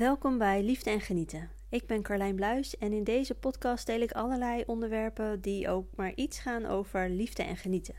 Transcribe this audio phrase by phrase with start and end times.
[0.00, 1.50] Welkom bij Liefde en Genieten.
[1.68, 6.12] Ik ben Carlijn Bluis en in deze podcast deel ik allerlei onderwerpen die ook maar
[6.14, 7.94] iets gaan over liefde en genieten.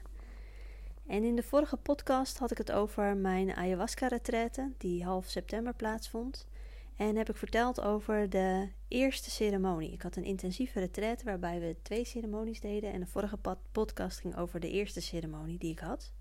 [1.07, 6.47] En in de vorige podcast had ik het over mijn ayahuasca-retraite die half september plaatsvond.
[6.95, 9.91] En heb ik verteld over de eerste ceremonie.
[9.91, 12.93] Ik had een intensieve retraite waarbij we twee ceremonies deden.
[12.93, 13.37] En de vorige
[13.71, 16.13] podcast ging over de eerste ceremonie die ik had.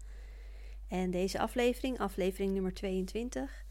[0.88, 3.64] En deze aflevering, aflevering nummer 22,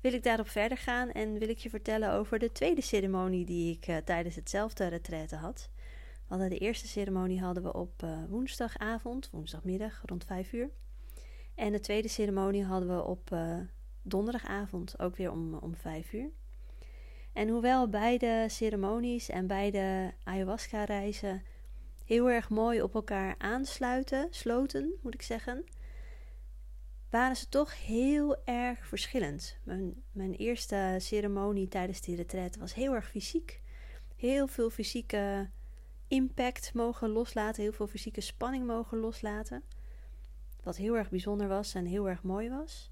[0.00, 3.76] wil ik daarop verder gaan en wil ik je vertellen over de tweede ceremonie die
[3.76, 5.70] ik uh, tijdens hetzelfde retraite had.
[6.26, 10.70] Hadden de eerste ceremonie hadden we op uh, woensdagavond, woensdagmiddag rond 5 uur.
[11.54, 13.58] En de tweede ceremonie hadden we op uh,
[14.02, 16.30] donderdagavond, ook weer om, om 5 uur.
[17.32, 21.42] En hoewel beide ceremonies en beide ayahuasca-reizen
[22.04, 25.64] heel erg mooi op elkaar aansluiten, sloten moet ik zeggen,
[27.10, 29.58] waren ze toch heel erg verschillend.
[29.62, 33.60] Mijn, mijn eerste ceremonie tijdens die retraite was heel erg fysiek.
[34.16, 35.50] Heel veel fysieke
[36.08, 39.62] impact mogen loslaten, heel veel fysieke spanning mogen loslaten.
[40.62, 42.90] Wat heel erg bijzonder was en heel erg mooi was.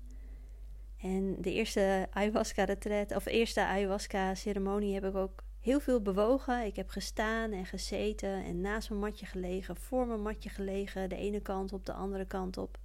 [0.96, 6.64] En de eerste ayahuasca-retreat, of eerste ayahuasca-ceremonie heb ik ook heel veel bewogen.
[6.64, 11.16] Ik heb gestaan en gezeten en naast mijn matje gelegen, voor mijn matje gelegen, de
[11.16, 12.78] ene kant op, de andere kant op.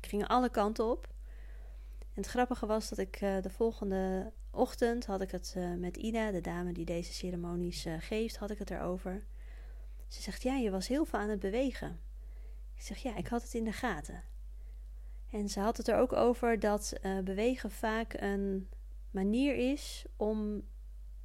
[0.00, 1.08] Ik ging alle kanten op.
[1.98, 5.96] En het grappige was dat ik uh, de volgende ochtend had ik het uh, met
[5.96, 9.24] Ina, de dame die deze ceremonies uh, geeft, had ik het erover.
[10.08, 12.00] Ze zegt: Ja, je was heel veel aan het bewegen.
[12.74, 14.22] Ik zeg: Ja, ik had het in de gaten.
[15.30, 16.92] En ze had het er ook over dat
[17.24, 18.68] bewegen vaak een
[19.10, 20.62] manier is om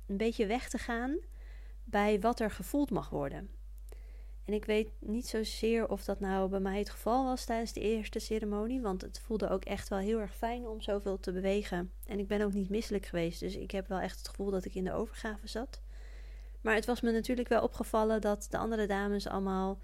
[0.05, 1.17] een beetje weg te gaan
[1.83, 3.49] bij wat er gevoeld mag worden.
[4.45, 7.79] En ik weet niet zozeer of dat nou bij mij het geval was tijdens de
[7.79, 8.81] eerste ceremonie.
[8.81, 11.91] Want het voelde ook echt wel heel erg fijn om zoveel te bewegen.
[12.05, 13.39] En ik ben ook niet misselijk geweest.
[13.39, 15.81] Dus ik heb wel echt het gevoel dat ik in de overgave zat.
[16.61, 19.79] Maar het was me natuurlijk wel opgevallen dat de andere dames allemaal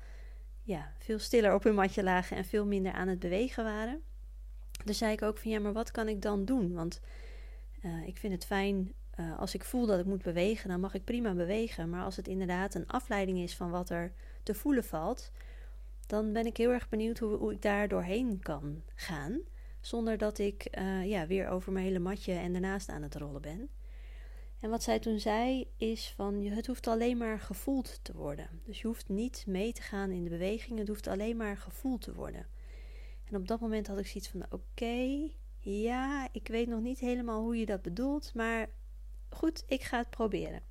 [0.63, 4.01] ja, veel stiller op hun matje lagen en veel minder aan het bewegen waren.
[4.85, 6.73] Dus zei ik ook van ja, maar wat kan ik dan doen?
[6.73, 7.01] Want
[7.83, 10.93] uh, ik vind het fijn uh, als ik voel dat ik moet bewegen, dan mag
[10.93, 11.89] ik prima bewegen.
[11.89, 15.31] Maar als het inderdaad een afleiding is van wat er te voelen valt,
[16.07, 19.39] dan ben ik heel erg benieuwd hoe, ik daar doorheen kan gaan.
[19.81, 23.41] Zonder dat ik uh, ja, weer over mijn hele matje en daarnaast aan het rollen
[23.41, 23.69] ben.
[24.59, 28.61] En wat zij toen zei is van het hoeft alleen maar gevoeld te worden.
[28.65, 32.01] Dus je hoeft niet mee te gaan in de beweging, het hoeft alleen maar gevoeld
[32.01, 32.47] te worden.
[33.23, 35.29] En op dat moment had ik zoiets van oké,
[35.59, 38.69] ja, ik weet nog niet helemaal hoe je dat bedoelt, maar
[39.29, 40.70] goed, ik ga het proberen.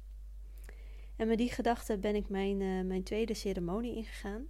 [1.21, 4.45] En met die gedachte ben ik mijn, uh, mijn tweede ceremonie ingegaan.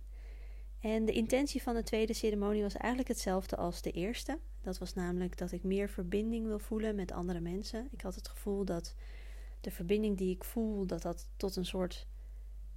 [0.81, 4.39] En de intentie van de tweede ceremonie was eigenlijk hetzelfde als de eerste.
[4.61, 7.89] Dat was namelijk dat ik meer verbinding wil voelen met andere mensen.
[7.91, 8.95] Ik had het gevoel dat
[9.61, 12.07] de verbinding die ik voel, dat dat tot een soort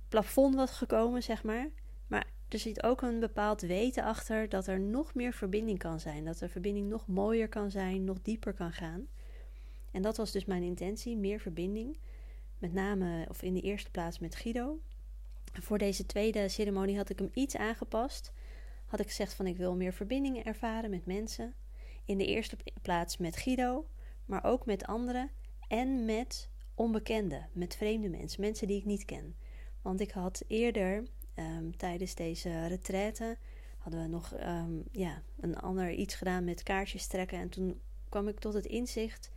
[0.10, 1.70] plafond was gekomen, zeg maar.
[2.08, 6.26] Maar er zit ook een bepaald weten achter dat er nog meer verbinding kan zijn.
[6.26, 9.08] Dat de verbinding nog mooier kan zijn, nog dieper kan gaan.
[9.92, 11.98] En dat was dus mijn intentie, meer verbinding.
[12.64, 14.80] Met name, of in de eerste plaats met Guido.
[15.54, 18.34] Voor deze tweede ceremonie had ik hem iets aangepast.
[18.86, 21.54] Had ik gezegd van ik wil meer verbindingen ervaren met mensen.
[22.06, 23.88] In de eerste plaats met Guido,
[24.26, 25.30] maar ook met anderen.
[25.68, 29.36] En met onbekenden, met vreemde mensen, mensen die ik niet ken.
[29.82, 31.04] Want ik had eerder
[31.36, 33.38] um, tijdens deze retraite
[33.78, 37.40] hadden we nog um, ja, een ander iets gedaan met kaartjes trekken.
[37.40, 39.32] En toen kwam ik tot het inzicht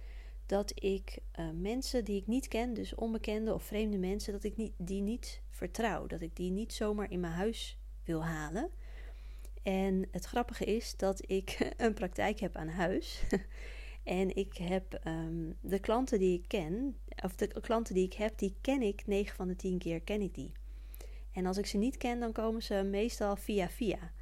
[0.46, 4.56] dat ik uh, mensen die ik niet ken, dus onbekende of vreemde mensen, dat ik
[4.56, 6.06] niet, die niet vertrouw.
[6.06, 8.70] Dat ik die niet zomaar in mijn huis wil halen.
[9.62, 13.22] En het grappige is dat ik een praktijk heb aan huis.
[14.04, 18.38] en ik heb um, de klanten die ik ken, of de klanten die ik heb,
[18.38, 20.52] die ken ik 9 van de 10 keer ken ik die.
[21.32, 24.12] En als ik ze niet ken, dan komen ze meestal via via.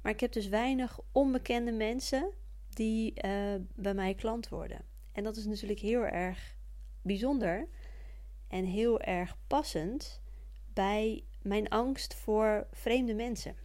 [0.00, 2.30] Maar ik heb dus weinig onbekende mensen
[2.68, 4.93] die uh, bij mij klant worden.
[5.14, 6.56] En dat is natuurlijk heel erg
[7.02, 7.68] bijzonder
[8.48, 10.20] en heel erg passend
[10.72, 13.56] bij mijn angst voor vreemde mensen.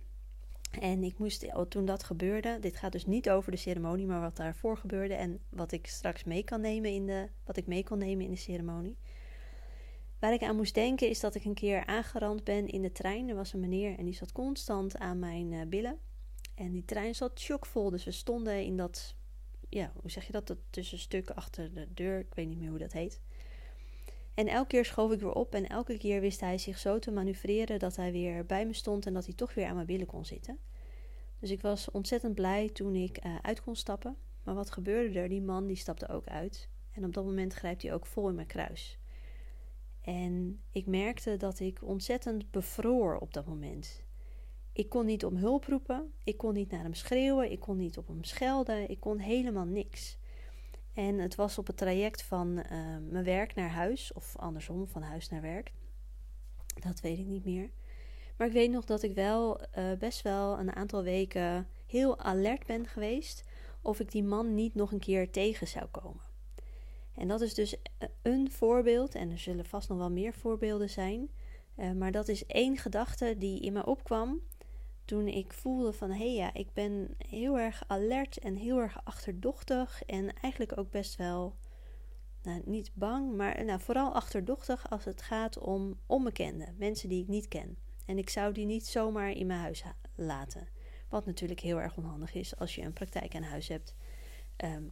[0.80, 4.36] En ik moest, toen dat gebeurde, dit gaat dus niet over de ceremonie, maar wat
[4.36, 7.98] daarvoor gebeurde en wat ik straks mee kan nemen in de, wat ik mee kon
[7.98, 8.98] nemen in de ceremonie.
[10.20, 13.30] Waar ik aan moest denken is dat ik een keer aangerand ben in de trein.
[13.30, 15.98] Er was een meneer en die zat constant aan mijn uh, billen.
[16.56, 19.16] En die trein zat chockvol, dus we stonden in dat
[19.70, 20.48] ja, hoe zeg je dat?
[20.48, 22.20] Dat tussenstuk achter de deur.
[22.20, 23.22] Ik weet niet meer hoe dat heet.
[24.34, 27.12] En elke keer schoof ik weer op en elke keer wist hij zich zo te
[27.12, 30.08] manoeuvreren dat hij weer bij me stond en dat hij toch weer aan mijn billen
[30.08, 30.60] kon zitten.
[31.40, 34.16] Dus ik was ontzettend blij toen ik uh, uit kon stappen.
[34.44, 35.30] Maar wat gebeurde er?
[35.30, 36.70] Die man die stapte ook uit.
[36.92, 39.00] En op dat moment grijpt hij ook vol in mijn kruis.
[40.02, 44.04] En ik merkte dat ik ontzettend bevroor op dat moment.
[44.74, 47.98] Ik kon niet om hulp roepen, ik kon niet naar hem schreeuwen, ik kon niet
[47.98, 50.18] op hem schelden, ik kon helemaal niks.
[50.94, 52.64] En het was op het traject van uh,
[53.10, 55.72] mijn werk naar huis, of andersom, van huis naar werk.
[56.80, 57.70] Dat weet ik niet meer.
[58.38, 62.66] Maar ik weet nog dat ik wel uh, best wel een aantal weken heel alert
[62.66, 63.44] ben geweest
[63.82, 66.22] of ik die man niet nog een keer tegen zou komen.
[67.16, 67.76] En dat is dus
[68.22, 71.30] een voorbeeld, en er zullen vast nog wel meer voorbeelden zijn.
[71.96, 74.42] Maar dat is één gedachte die in me opkwam
[75.10, 80.04] toen ik voelde van hé ja, ik ben heel erg alert en heel erg achterdochtig
[80.06, 81.56] en eigenlijk ook best wel,
[82.42, 87.28] nou niet bang, maar nou, vooral achterdochtig als het gaat om onbekenden, mensen die ik
[87.28, 87.78] niet ken.
[88.06, 89.84] En ik zou die niet zomaar in mijn huis
[90.16, 90.68] laten.
[91.08, 93.96] Wat natuurlijk heel erg onhandig is als je een praktijk aan huis hebt.
[94.58, 94.92] Um,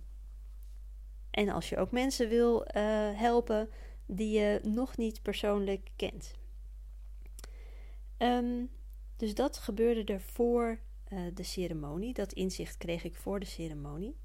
[1.31, 2.63] en als je ook mensen wil uh,
[3.19, 3.69] helpen
[4.05, 6.33] die je nog niet persoonlijk kent.
[8.17, 8.69] Um,
[9.17, 10.79] dus dat gebeurde er voor
[11.13, 12.13] uh, de ceremonie.
[12.13, 14.15] Dat inzicht kreeg ik voor de ceremonie.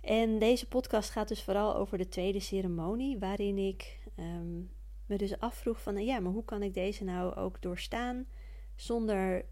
[0.00, 4.70] En deze podcast gaat dus vooral over de tweede ceremonie, waarin ik um,
[5.06, 8.26] me dus afvroeg van, ja, maar hoe kan ik deze nou ook doorstaan
[8.74, 9.44] zonder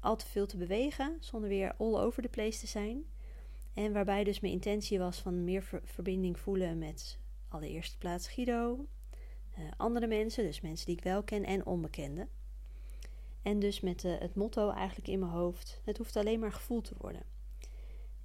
[0.00, 3.04] al te veel te bewegen, zonder weer all over the place te zijn.
[3.74, 7.18] En waarbij dus mijn intentie was van meer ver verbinding voelen met
[7.48, 8.86] allereerste plaats Guido,
[9.58, 12.28] uh, andere mensen, dus mensen die ik wel ken en onbekenden.
[13.46, 16.84] En dus met uh, het motto eigenlijk in mijn hoofd: het hoeft alleen maar gevoeld
[16.84, 17.22] te worden.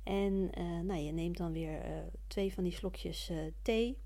[0.04, 1.82] En uh, nou, je neemt dan weer
[2.28, 3.32] twee van die slokjes
[3.62, 3.98] thee.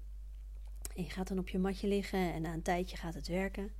[0.95, 3.71] En je gaat dan op je matje liggen en na een tijdje gaat het werken.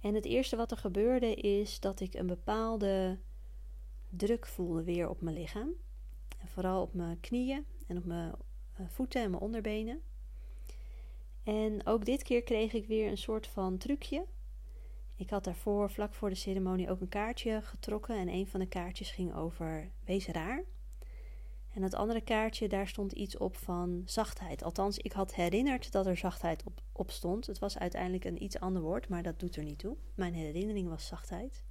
[0.00, 3.18] En het eerste wat er gebeurde is dat ik een bepaalde
[4.08, 5.70] druk voelde weer op mijn lichaam.
[6.38, 8.34] En vooral op mijn knieën en op mijn
[8.72, 10.00] eh, voeten en mijn onderbenen.
[11.42, 14.26] En ook dit keer kreeg ik weer een soort van trucje.
[15.22, 18.16] Ik had daarvoor, vlak voor de ceremonie, ook een kaartje getrokken.
[18.16, 20.64] En een van de kaartjes ging over wees raar.
[21.74, 24.62] En het andere kaartje, daar stond iets op van zachtheid.
[24.62, 27.46] Althans, ik had herinnerd dat er zachtheid op, op stond.
[27.46, 29.96] Het was uiteindelijk een iets ander woord, maar dat doet er niet toe.
[30.14, 31.64] Mijn herinnering was zachtheid.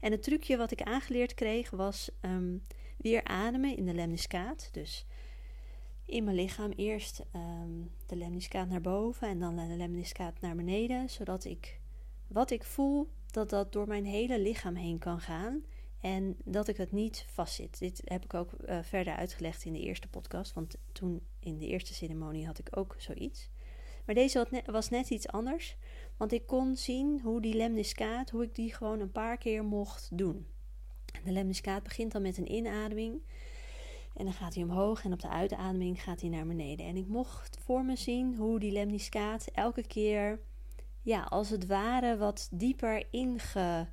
[0.00, 2.64] En het trucje wat ik aangeleerd kreeg was um,
[2.96, 4.68] weer ademen in de lemniscaat.
[4.72, 5.06] Dus
[6.04, 11.10] in mijn lichaam eerst um, de lemniscaat naar boven en dan de lemniscaat naar beneden.
[11.10, 11.82] Zodat ik
[12.34, 15.64] wat ik voel, dat dat door mijn hele lichaam heen kan gaan.
[16.00, 17.78] En dat ik het niet vastzit.
[17.78, 20.52] Dit heb ik ook uh, verder uitgelegd in de eerste podcast.
[20.52, 23.50] Want toen in de eerste ceremonie had ik ook zoiets.
[24.04, 25.76] Maar deze was net iets anders.
[26.16, 30.08] Want ik kon zien hoe die lemniscaat, hoe ik die gewoon een paar keer mocht
[30.12, 30.46] doen.
[31.24, 33.22] De lemniscaat begint dan met een inademing.
[34.14, 36.86] En dan gaat hij omhoog en op de uitademing gaat hij naar beneden.
[36.86, 40.40] En ik mocht voor me zien hoe die lemniscaat elke keer,
[41.04, 43.88] ja, als het ware wat dieper inge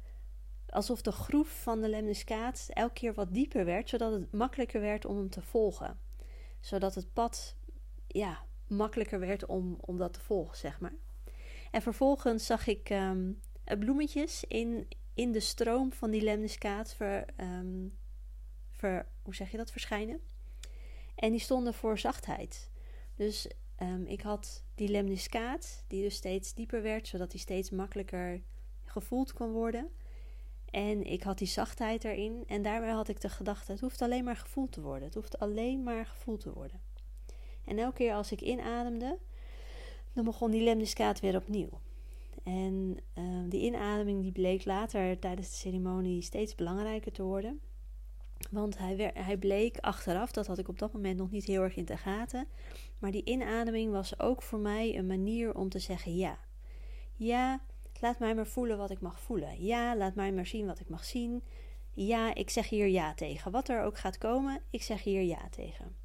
[0.66, 5.06] alsof de groef van de lemniscaat elke keer wat dieper werd, zodat het makkelijker werd
[5.06, 6.00] om hem te volgen.
[6.60, 7.56] Zodat het pad
[8.08, 10.96] ja, makkelijker werd om, om dat te volgen, zeg maar.
[11.72, 13.40] En vervolgens zag ik um,
[13.80, 16.98] bloemetjes in, in de stroom van die lemniscaat
[17.38, 17.98] um,
[18.70, 20.20] ver, hoe zeg je dat, verschijnen.
[21.16, 22.72] En die stonden voor zachtheid.
[23.16, 23.48] Dus
[23.82, 28.42] um, ik had die lemniscaat, die dus steeds dieper werd, zodat die steeds makkelijker
[28.84, 29.90] gevoeld kon worden.
[30.66, 32.44] En ik had die zachtheid erin.
[32.48, 35.04] En daarmee had ik de gedachte: het hoeft alleen maar gevoeld te worden.
[35.04, 36.82] Het hoeft alleen maar gevoeld te worden.
[37.66, 39.18] En elke keer als ik inademde,
[40.14, 41.70] dan begon die lemniscaat weer opnieuw.
[42.44, 47.60] En uh, die inademing die bleek later tijdens de ceremonie steeds belangrijker te worden.
[48.52, 51.76] Want hij, hij bleek achteraf, dat had ik op dat moment nog niet heel erg
[51.76, 52.48] in de gaten.
[53.02, 56.40] Maar die inademing was ook voor mij een manier om te zeggen ja.
[57.16, 57.62] Ja,
[58.02, 59.64] Laat mij maar voelen wat ik mag voelen.
[59.64, 61.44] Ja, laat mij maar zien wat ik mag zien.
[61.94, 63.52] Ja, ik zeg hier ja tegen.
[63.52, 65.96] Wat er ook gaat komen, ik zeg hier ja tegen.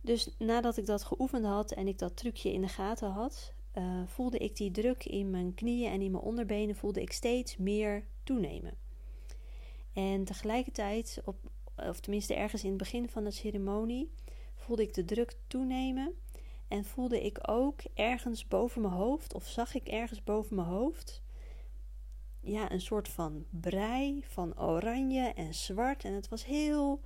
[0.00, 4.02] Dus nadat ik dat geoefend had en ik dat trucje in de gaten had, uh,
[4.06, 8.04] voelde ik die druk in mijn knieën en in mijn onderbenen voelde ik steeds meer
[8.24, 8.74] toenemen.
[9.92, 11.36] En tegelijkertijd, op,
[11.76, 14.10] of tenminste ergens in het begin van de ceremonie,
[14.66, 16.14] voelde ik de druk toenemen
[16.68, 21.22] en voelde ik ook ergens boven mijn hoofd, of zag ik ergens boven mijn hoofd,
[22.40, 26.04] ja, een soort van brei van oranje en zwart.
[26.04, 27.00] En het was heel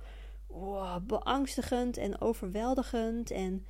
[1.01, 3.31] beangstigend en overweldigend.
[3.31, 3.65] En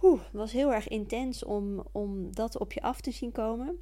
[0.00, 3.78] het was heel erg intens om, om dat op je af te zien komen.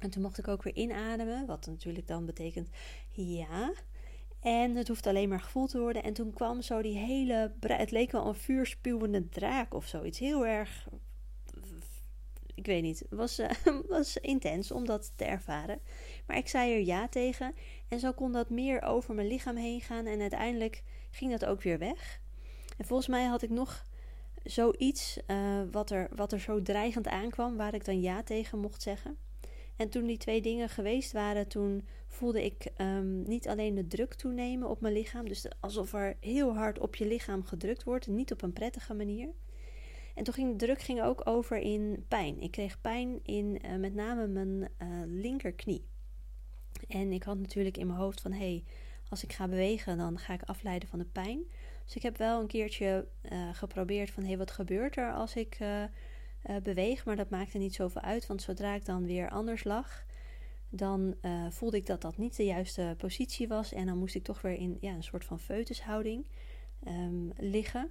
[0.00, 2.68] En toen mocht ik ook weer inademen, wat natuurlijk dan betekent
[3.10, 3.72] ja.
[4.40, 6.02] En het hoeft alleen maar gevoeld te worden.
[6.02, 7.52] En toen kwam zo die hele.
[7.60, 10.18] Het leek wel een vuurspuwende draak of zoiets.
[10.18, 10.88] Heel erg.
[12.54, 12.98] Ik weet niet.
[12.98, 13.50] Het was, uh,
[13.88, 15.80] was intens om dat te ervaren.
[16.26, 17.54] Maar ik zei er ja tegen.
[17.88, 20.06] En zo kon dat meer over mijn lichaam heen gaan.
[20.06, 22.20] En uiteindelijk ging dat ook weer weg.
[22.76, 23.84] En volgens mij had ik nog
[24.44, 28.82] zoiets uh, wat, er, wat er zo dreigend aankwam, waar ik dan ja tegen mocht
[28.82, 29.16] zeggen.
[29.76, 34.14] En toen die twee dingen geweest waren, toen voelde ik um, niet alleen de druk
[34.14, 38.32] toenemen op mijn lichaam, dus alsof er heel hard op je lichaam gedrukt wordt, niet
[38.32, 39.30] op een prettige manier.
[40.14, 42.40] En toen ging de druk ging ook over in pijn.
[42.40, 45.84] Ik kreeg pijn in uh, met name mijn uh, linkerknie.
[46.88, 48.64] En ik had natuurlijk in mijn hoofd van hé, hey,
[49.08, 51.42] als ik ga bewegen, dan ga ik afleiden van de pijn.
[51.84, 55.34] Dus ik heb wel een keertje uh, geprobeerd van hé, hey, wat gebeurt er als
[55.34, 55.58] ik
[56.62, 57.04] beweeg?
[57.04, 60.04] Maar dat maakte niet zoveel uit, want zodra ik dan weer anders lag,
[60.68, 61.14] dan
[61.50, 63.72] voelde ik dat dat niet de juiste positie was.
[63.72, 66.26] En dan moest ik toch weer in ja, een soort van feutushouding
[66.86, 67.90] um, liggen.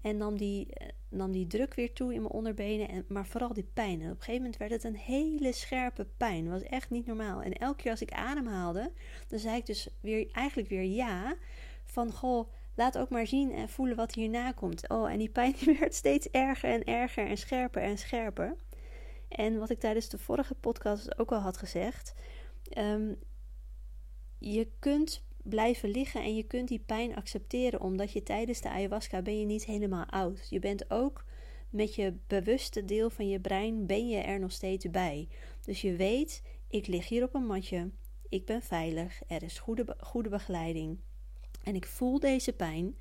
[0.00, 0.68] En nam die,
[1.08, 4.00] nam die druk weer toe in mijn onderbenen, en, maar vooral die pijn.
[4.00, 6.44] En op een gegeven moment werd het een hele scherpe pijn.
[6.44, 7.42] Dat was echt niet normaal.
[7.42, 8.92] En elke keer als ik ademhaalde,
[9.28, 11.34] dan zei ik dus weer, eigenlijk weer ja.
[11.84, 14.88] Van goh, laat ook maar zien en voelen wat hierna komt.
[14.88, 18.56] Oh, en die pijn werd steeds erger en erger en scherper en scherper.
[19.30, 22.14] En wat ik tijdens de vorige podcast ook al had gezegd.
[22.78, 23.18] Um,
[24.38, 29.22] je kunt blijven liggen en je kunt die pijn accepteren, omdat je tijdens de ayahuasca
[29.22, 30.46] ben je niet helemaal oud.
[30.50, 31.24] Je bent ook
[31.70, 35.28] met je bewuste deel van je brein ben je er nog steeds bij.
[35.64, 37.90] Dus je weet, ik lig hier op een matje,
[38.28, 40.98] ik ben veilig, er is goede, goede begeleiding.
[41.62, 42.96] En ik voel deze pijn,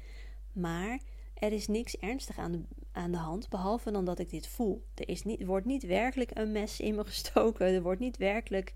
[0.51, 1.00] maar
[1.39, 4.84] er is niks ernstig aan de, aan de hand, behalve dan dat ik dit voel.
[4.96, 8.74] Er, is niet, wordt niet werkelijk een mes in me gestoken, er, wordt niet werkelijk,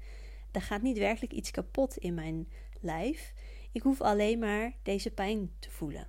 [0.52, 2.48] er gaat niet werkelijk iets kapot in mijn
[2.82, 3.34] lijf.
[3.72, 6.08] Ik hoef alleen maar deze pijn te voelen.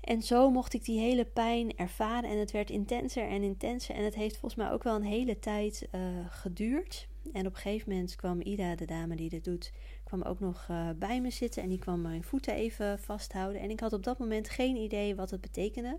[0.00, 3.94] En zo mocht ik die hele pijn ervaren en het werd intenser en intenser.
[3.94, 7.08] En het heeft volgens mij ook wel een hele tijd uh, geduurd.
[7.32, 9.72] En op een gegeven moment kwam Ida, de dame die dit doet,
[10.08, 11.62] kwam ook nog uh, bij me zitten.
[11.62, 13.60] En die kwam mijn voeten even vasthouden.
[13.60, 15.98] En ik had op dat moment geen idee wat het betekende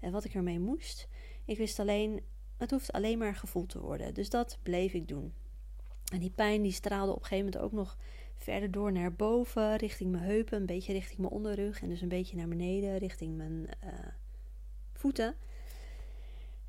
[0.00, 1.08] en wat ik ermee moest.
[1.44, 2.20] Ik wist alleen,
[2.56, 4.14] het hoeft alleen maar gevoeld te worden.
[4.14, 5.32] Dus dat bleef ik doen.
[6.12, 7.96] En die pijn die straalde op een gegeven moment ook nog
[8.34, 12.08] verder door naar boven, richting mijn heupen, een beetje richting mijn onderrug en dus een
[12.08, 13.90] beetje naar beneden, richting mijn uh,
[14.92, 15.34] voeten.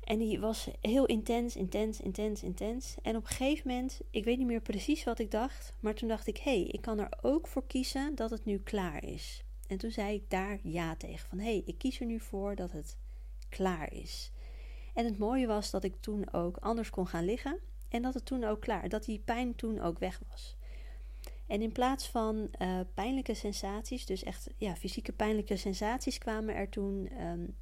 [0.08, 2.94] En die was heel intens, intens, intens, intens.
[3.02, 6.08] En op een gegeven moment, ik weet niet meer precies wat ik dacht, maar toen
[6.08, 9.44] dacht ik: hé, hey, ik kan er ook voor kiezen dat het nu klaar is.
[9.66, 12.54] En toen zei ik daar ja tegen: van hé, hey, ik kies er nu voor
[12.54, 12.96] dat het
[13.48, 14.32] klaar is.
[14.94, 18.24] En het mooie was dat ik toen ook anders kon gaan liggen en dat het
[18.24, 20.56] toen ook klaar, dat die pijn toen ook weg was.
[21.46, 26.68] En in plaats van uh, pijnlijke sensaties, dus echt ja, fysieke pijnlijke sensaties, kwamen er
[26.68, 27.56] toen um,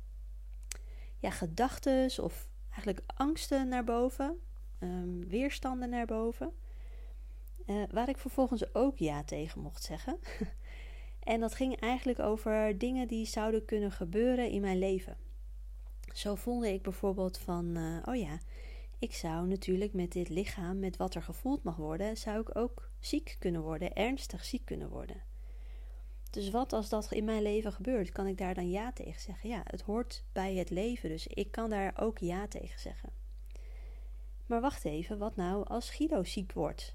[1.18, 4.40] ja, gedachten of eigenlijk angsten naar boven,
[4.80, 6.52] um, weerstanden naar boven.
[7.66, 10.18] Uh, waar ik vervolgens ook ja tegen mocht zeggen.
[11.32, 15.16] en dat ging eigenlijk over dingen die zouden kunnen gebeuren in mijn leven.
[16.14, 18.38] Zo voelde ik bijvoorbeeld van, uh, oh ja,
[18.98, 22.90] ik zou natuurlijk met dit lichaam, met wat er gevoeld mag worden, zou ik ook
[22.98, 25.22] ziek kunnen worden, ernstig ziek kunnen worden.
[26.36, 29.48] Dus wat als dat in mijn leven gebeurt, kan ik daar dan ja tegen zeggen?
[29.48, 33.08] Ja, het hoort bij het leven, dus ik kan daar ook ja tegen zeggen.
[34.46, 36.94] Maar wacht even, wat nou als Guido ziek wordt?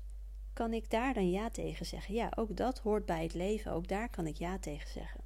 [0.53, 2.13] Kan ik daar dan ja tegen zeggen?
[2.13, 5.21] Ja, ook dat hoort bij het leven, ook daar kan ik ja tegen zeggen.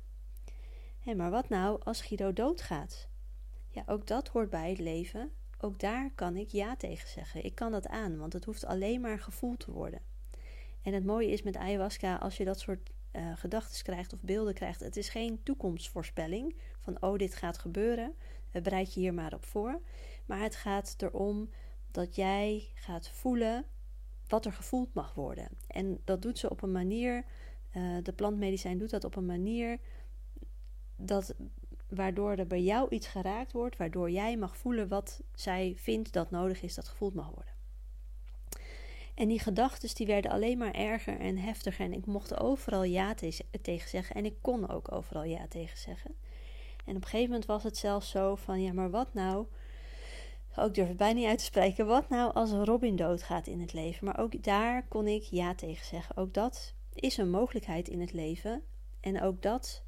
[1.00, 3.08] Hé, maar wat nou als Guido doodgaat?
[3.70, 7.46] Ja, ook dat hoort bij het leven, ook daar kan ik ja tegen zeggen.
[7.46, 10.02] Ik kan dat aan, want het hoeft alleen maar gevoeld te worden.
[10.82, 14.54] En het mooie is met ayahuasca, als je dat soort uh, gedachten krijgt of beelden
[14.54, 18.14] krijgt, het is geen toekomstvoorspelling van oh dit gaat gebeuren,
[18.54, 19.82] uh, bereid je hier maar op voor.
[20.26, 21.50] Maar het gaat erom
[21.92, 23.66] dat jij gaat voelen
[24.28, 25.48] wat er gevoeld mag worden.
[25.68, 27.26] En dat doet ze op een manier,
[27.78, 29.80] uh, de plantmedicijn doet dat op een manier
[30.96, 31.36] dat
[31.90, 36.32] waardoor er bij jou iets geraakt wordt, waardoor jij mag voelen wat zij vindt dat
[36.32, 37.55] nodig is dat gevoeld mag worden.
[39.16, 41.86] En die gedachten die werden alleen maar erger en heftiger.
[41.86, 43.14] En ik mocht overal ja
[43.62, 44.16] tegen zeggen.
[44.16, 46.16] En ik kon ook overal ja tegen zeggen.
[46.86, 49.46] En op een gegeven moment was het zelfs zo van: ja, maar wat nou?
[50.56, 51.86] Ook durf het bijna niet uit te spreken.
[51.86, 54.06] Wat nou als Robin doodgaat in het leven?
[54.06, 56.18] Maar ook daar kon ik ja tegen zeggen.
[56.18, 58.64] Ook dat is een mogelijkheid in het leven.
[59.00, 59.84] En ook dat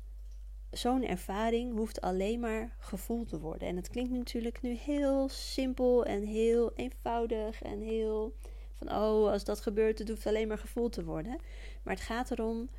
[0.72, 3.68] zo'n ervaring hoeft alleen maar gevoeld te worden.
[3.68, 8.36] En het klinkt natuurlijk nu heel simpel en heel eenvoudig en heel
[8.78, 11.38] van oh, als dat gebeurt, het hoeft alleen maar gevoeld te worden.
[11.84, 12.70] Maar het gaat erom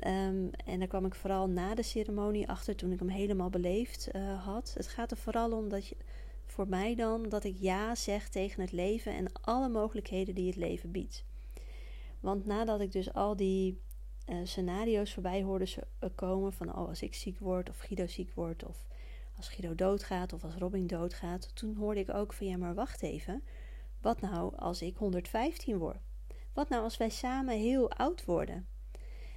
[0.00, 4.08] Ehm, en daar kwam ik vooral na de ceremonie achter toen ik hem helemaal beleefd
[4.12, 4.74] uh, had.
[4.76, 5.96] Het gaat er vooral om dat je,
[6.46, 10.56] voor mij dan dat ik ja zeg tegen het leven en alle mogelijkheden die het
[10.56, 11.24] leven biedt.
[12.20, 13.80] Want nadat ik dus al die
[14.28, 15.66] uh, scenario's voorbij hoorde
[15.98, 18.86] eh, komen van oh als ik ziek word of Guido ziek wordt of
[19.36, 23.02] als Guido doodgaat of als Robin doodgaat, toen hoorde ik ook van ja maar wacht
[23.02, 23.42] even,
[24.00, 26.00] wat nou als ik 115 word?
[26.52, 28.66] Wat nou als wij samen heel oud worden?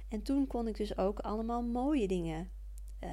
[0.08, 2.50] En toen kon ik dus ook allemaal mooie dingen
[3.00, 3.10] uh,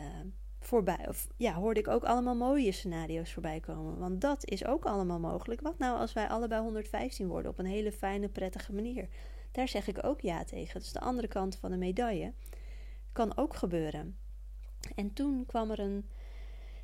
[0.59, 1.07] voorbij.
[1.07, 3.97] Of ja, hoorde ik ook allemaal mooie scenario's voorbij komen.
[3.97, 5.61] Want dat is ook allemaal mogelijk.
[5.61, 9.07] Wat nou als wij allebei 115 worden op een hele fijne, prettige manier?
[9.51, 10.79] Daar zeg ik ook ja tegen.
[10.79, 12.33] Dus de andere kant van de medaille
[13.11, 14.17] kan ook gebeuren.
[14.95, 16.09] En toen kwam er een,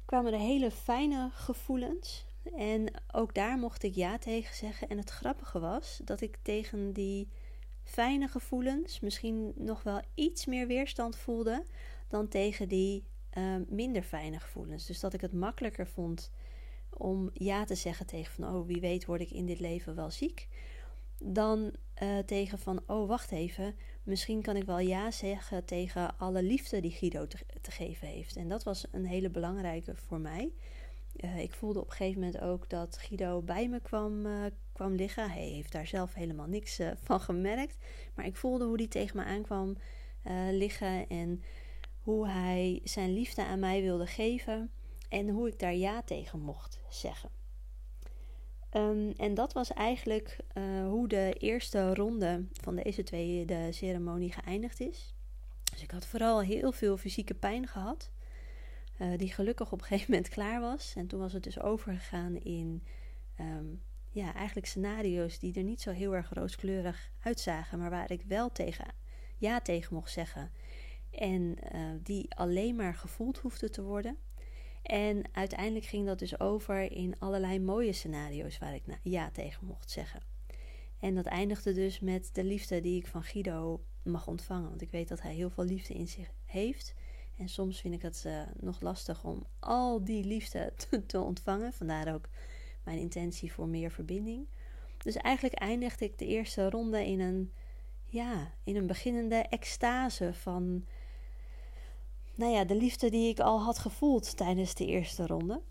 [0.05, 2.25] kwamen er hele fijne gevoelens.
[2.57, 4.89] En ook daar mocht ik ja tegen zeggen.
[4.89, 7.29] En het grappige was dat ik tegen die
[7.83, 11.63] fijne gevoelens misschien nog wel iets meer weerstand voelde
[12.07, 13.03] dan tegen die
[13.37, 14.85] uh, minder fijne gevoelens.
[14.85, 16.31] Dus dat ik het makkelijker vond
[16.89, 20.11] om ja te zeggen tegen van oh wie weet word ik in dit leven wel
[20.11, 20.47] ziek.
[21.19, 21.73] Dan
[22.03, 26.79] uh, tegen van oh wacht even, misschien kan ik wel ja zeggen tegen alle liefde
[26.79, 27.27] die Guido
[27.61, 28.35] te geven heeft.
[28.35, 30.53] En dat was een hele belangrijke voor mij.
[31.15, 34.93] Uh, ik voelde op een gegeven moment ook dat Guido bij me kwam, uh, kwam
[34.93, 35.31] liggen.
[35.31, 37.77] Hij heeft daar zelf helemaal niks uh, van gemerkt.
[38.13, 39.77] Maar ik voelde hoe hij tegen me aankwam
[40.51, 41.09] liggen.
[41.09, 41.43] En
[42.01, 44.71] hoe hij zijn liefde aan mij wilde geven.
[45.09, 47.29] En hoe ik daar ja tegen mocht zeggen.
[48.71, 50.37] Um, en dat was eigenlijk
[50.89, 55.13] hoe de eerste ronde van deze twee de ceremonie geëindigd is.
[55.71, 58.09] Dus ik had vooral heel veel fysieke pijn gehad.
[59.01, 60.93] Uh, die gelukkig op een gegeven moment klaar was.
[60.95, 62.83] En toen was het dus overgegaan in
[63.39, 68.21] um, ja, eigenlijk scenario's die er niet zo heel erg rooskleurig uitzagen, maar waar ik
[68.21, 68.85] wel tegen
[69.37, 70.51] ja tegen mocht zeggen.
[71.11, 74.17] En uh, die alleen maar gevoeld hoefden te worden.
[74.83, 79.91] En uiteindelijk ging dat dus over in allerlei mooie scenario's waar ik ja tegen mocht
[79.91, 80.21] zeggen.
[80.99, 84.69] En dat eindigde dus met de liefde die ik van Guido mag ontvangen.
[84.69, 86.93] Want ik weet dat hij heel veel liefde in zich heeft.
[87.37, 90.73] En soms vind ik het uh, nog lastig om al die liefde
[91.07, 91.73] te, ontvangen.
[91.73, 92.29] Vandaar ook
[92.83, 94.47] mijn intentie voor meer verbinding.
[94.97, 97.51] Dus eigenlijk eindigde ik de eerste ronde in een,
[98.05, 100.85] ja, in een beginnende extase van,
[102.35, 105.61] nou ja, de liefde die ik al had gevoeld tijdens de eerste ronde.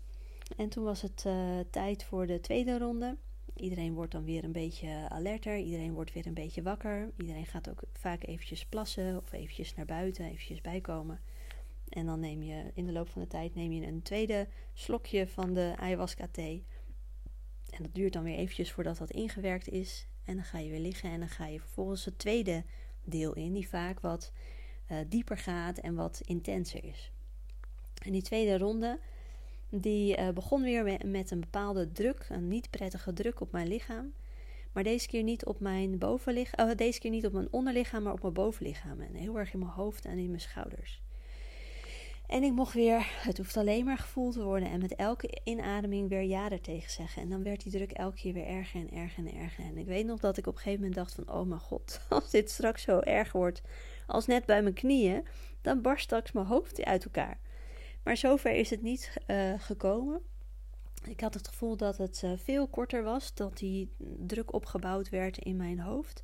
[0.57, 3.17] En toen was het uh, tijd voor de tweede ronde.
[3.55, 5.57] Iedereen wordt dan weer een beetje alerter.
[5.57, 7.11] Iedereen wordt weer een beetje wakker.
[7.17, 11.19] Iedereen gaat ook vaak eventjes plassen of eventjes naar buiten, eventjes bijkomen.
[11.95, 15.27] En dan neem je in de loop van de tijd neem je een tweede slokje
[15.27, 16.65] van de ayahuasca thee.
[17.69, 20.07] En dat duurt dan weer eventjes voordat dat ingewerkt is.
[20.23, 22.63] En dan ga je weer liggen en dan ga je vervolgens het tweede
[23.03, 24.31] deel in, die vaak wat
[24.91, 27.11] uh, dieper gaat en wat intenser is.
[28.03, 28.99] En die tweede ronde,
[29.69, 34.13] die uh, begon weer met een bepaalde druk, een niet prettige druk op mijn lichaam.
[34.71, 38.13] Maar deze keer niet op mijn bovenlichaam, oh, deze keer niet op mijn onderlichaam, maar
[38.13, 38.99] op mijn bovenlichaam.
[38.99, 41.04] En heel erg in mijn hoofd en in mijn schouders.
[42.27, 44.69] En ik mocht weer, het hoeft alleen maar gevoeld te worden.
[44.69, 47.21] En met elke inademing weer ja er tegen zeggen.
[47.21, 49.63] En dan werd die druk elke keer weer erger en erger en erger.
[49.63, 51.35] En ik weet nog dat ik op een gegeven moment dacht van...
[51.35, 53.61] Oh mijn god, als dit straks zo erg wordt
[54.07, 55.27] als net bij mijn knieën...
[55.61, 57.39] dan barst straks mijn hoofd uit elkaar.
[58.03, 60.21] Maar zover is het niet uh, gekomen.
[61.03, 63.33] Ik had het gevoel dat het uh, veel korter was.
[63.33, 66.23] Dat die druk opgebouwd werd in mijn hoofd.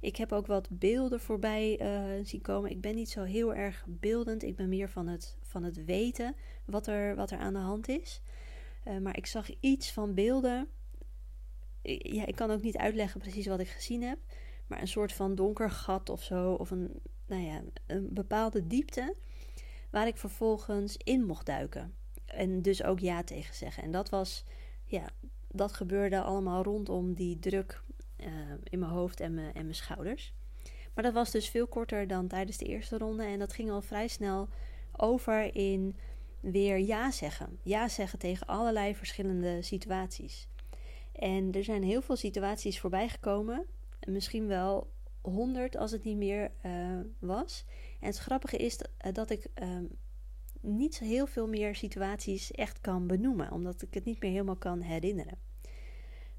[0.00, 2.70] Ik heb ook wat beelden voorbij uh, zien komen.
[2.70, 4.42] Ik ben niet zo heel erg beeldend.
[4.42, 6.34] Ik ben meer van het, van het weten
[6.64, 8.22] wat er, wat er aan de hand is.
[8.84, 10.68] Uh, maar ik zag iets van beelden.
[11.82, 14.18] Ja, ik kan ook niet uitleggen precies wat ik gezien heb.
[14.66, 16.52] Maar een soort van donker gat of zo.
[16.52, 19.14] Of een, nou ja, een bepaalde diepte.
[19.90, 21.94] Waar ik vervolgens in mocht duiken.
[22.24, 23.82] En dus ook ja tegen zeggen.
[23.82, 24.44] En dat was,
[24.84, 25.08] ja,
[25.48, 27.82] dat gebeurde allemaal rondom die druk
[28.20, 28.28] uh,
[28.62, 30.34] in mijn hoofd en mijn, en mijn schouders.
[30.94, 33.24] Maar dat was dus veel korter dan tijdens de eerste ronde.
[33.24, 34.48] En dat ging al vrij snel
[34.96, 35.96] over in
[36.40, 37.58] weer ja zeggen.
[37.62, 40.48] Ja zeggen tegen allerlei verschillende situaties.
[41.12, 43.66] En er zijn heel veel situaties voorbij gekomen.
[44.06, 47.64] Misschien wel honderd als het niet meer uh, was.
[48.00, 49.78] En het grappige is dat, dat ik uh,
[50.60, 53.52] niet heel veel meer situaties echt kan benoemen.
[53.52, 55.38] Omdat ik het niet meer helemaal kan herinneren.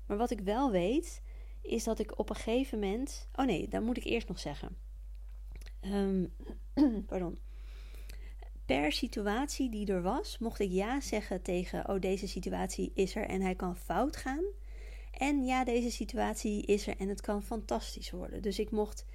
[0.05, 1.21] Maar wat ik wel weet,
[1.61, 3.27] is dat ik op een gegeven moment.
[3.35, 4.77] Oh nee, dat moet ik eerst nog zeggen.
[5.81, 6.33] Um,
[7.07, 7.39] pardon.
[8.65, 13.25] Per situatie die er was, mocht ik ja zeggen tegen: Oh, deze situatie is er
[13.25, 14.43] en hij kan fout gaan.
[15.11, 18.41] En ja, deze situatie is er en het kan fantastisch worden.
[18.41, 19.05] Dus ik mocht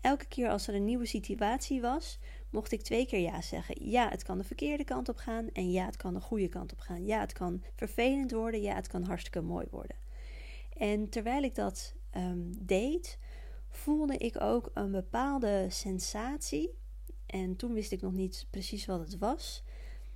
[0.00, 2.18] elke keer als er een nieuwe situatie was,
[2.50, 3.90] mocht ik twee keer ja zeggen.
[3.90, 6.72] Ja, het kan de verkeerde kant op gaan en ja, het kan de goede kant
[6.72, 7.06] op gaan.
[7.06, 9.96] Ja, het kan vervelend worden, ja, het kan hartstikke mooi worden.
[10.80, 13.18] En terwijl ik dat ehm, deed,
[13.68, 16.78] voelde ik ook een bepaalde sensatie.
[17.26, 19.62] En toen wist ik nog niet precies wat het was.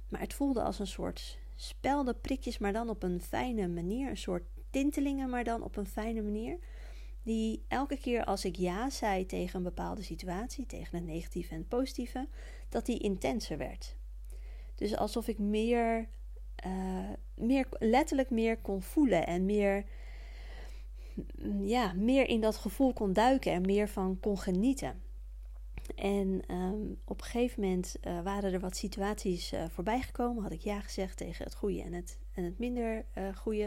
[0.08, 4.08] Maar het voelde als een soort spelde prikjes, maar dan op een fijne manier.
[4.08, 6.58] Een soort tintelingen, maar dan op een fijne manier.
[7.22, 11.58] Die elke keer als ik ja zei tegen een bepaalde situatie, tegen het negatieve en
[11.58, 12.28] het positieve,
[12.68, 13.96] dat die intenser werd.
[14.74, 16.08] Dus alsof ik meer,
[16.66, 19.84] uh, meer letterlijk meer kon voelen en meer,
[21.60, 25.02] ja, meer in dat gevoel kon duiken en meer van kon genieten.
[25.96, 30.42] En um, op een gegeven moment uh, waren er wat situaties uh, voorbij gekomen.
[30.42, 33.64] Had ik ja gezegd tegen het goede en het, en het minder uh, goede.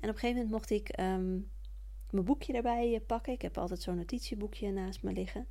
[0.00, 1.50] En op een gegeven moment mocht ik um,
[2.10, 3.32] mijn boekje erbij pakken.
[3.32, 5.46] Ik heb altijd zo'n notitieboekje naast me liggen.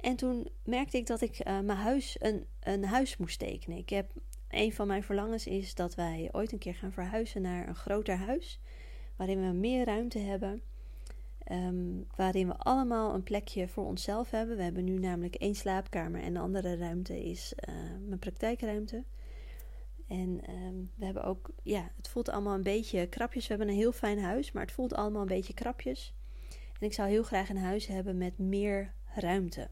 [0.00, 3.78] En toen merkte ik dat ik mijn huis, een, een huis moest tekenen.
[3.78, 4.10] Ik heb,
[4.48, 8.16] een van mijn verlangens is dat wij ooit een keer gaan verhuizen naar een groter
[8.16, 8.60] huis.
[9.16, 10.62] Waarin we meer ruimte hebben.
[11.52, 14.56] Um, waarin we allemaal een plekje voor onszelf hebben.
[14.56, 17.74] We hebben nu namelijk één slaapkamer en de andere ruimte is uh,
[18.06, 19.04] mijn praktijkruimte.
[20.08, 23.42] En um, we hebben ook, ja, het voelt allemaal een beetje krapjes.
[23.46, 26.14] We hebben een heel fijn huis, maar het voelt allemaal een beetje krapjes.
[26.80, 29.68] En ik zou heel graag een huis hebben met meer ruimte.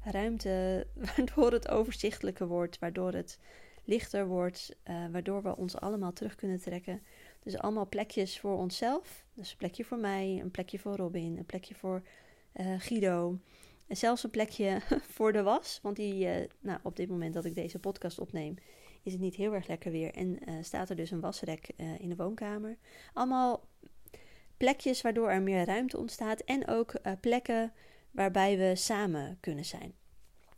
[0.00, 3.38] Ruimte waardoor het overzichtelijker wordt, waardoor het
[3.84, 7.02] lichter wordt, uh, waardoor we ons allemaal terug kunnen trekken
[7.46, 9.24] dus allemaal plekjes voor onszelf.
[9.34, 12.02] Dus een plekje voor mij, een plekje voor Robin, een plekje voor
[12.54, 13.38] uh, Guido.
[13.86, 14.80] En zelfs een plekje
[15.14, 15.78] voor de was.
[15.82, 18.54] Want die, uh, nou, op dit moment dat ik deze podcast opneem,
[19.02, 20.14] is het niet heel erg lekker weer.
[20.14, 22.76] En uh, staat er dus een wasrek in de woonkamer.
[23.12, 23.68] Allemaal
[24.56, 26.40] plekjes waardoor er meer ruimte ontstaat.
[26.40, 27.72] En ook plekken
[28.10, 29.94] waarbij we samen kunnen zijn.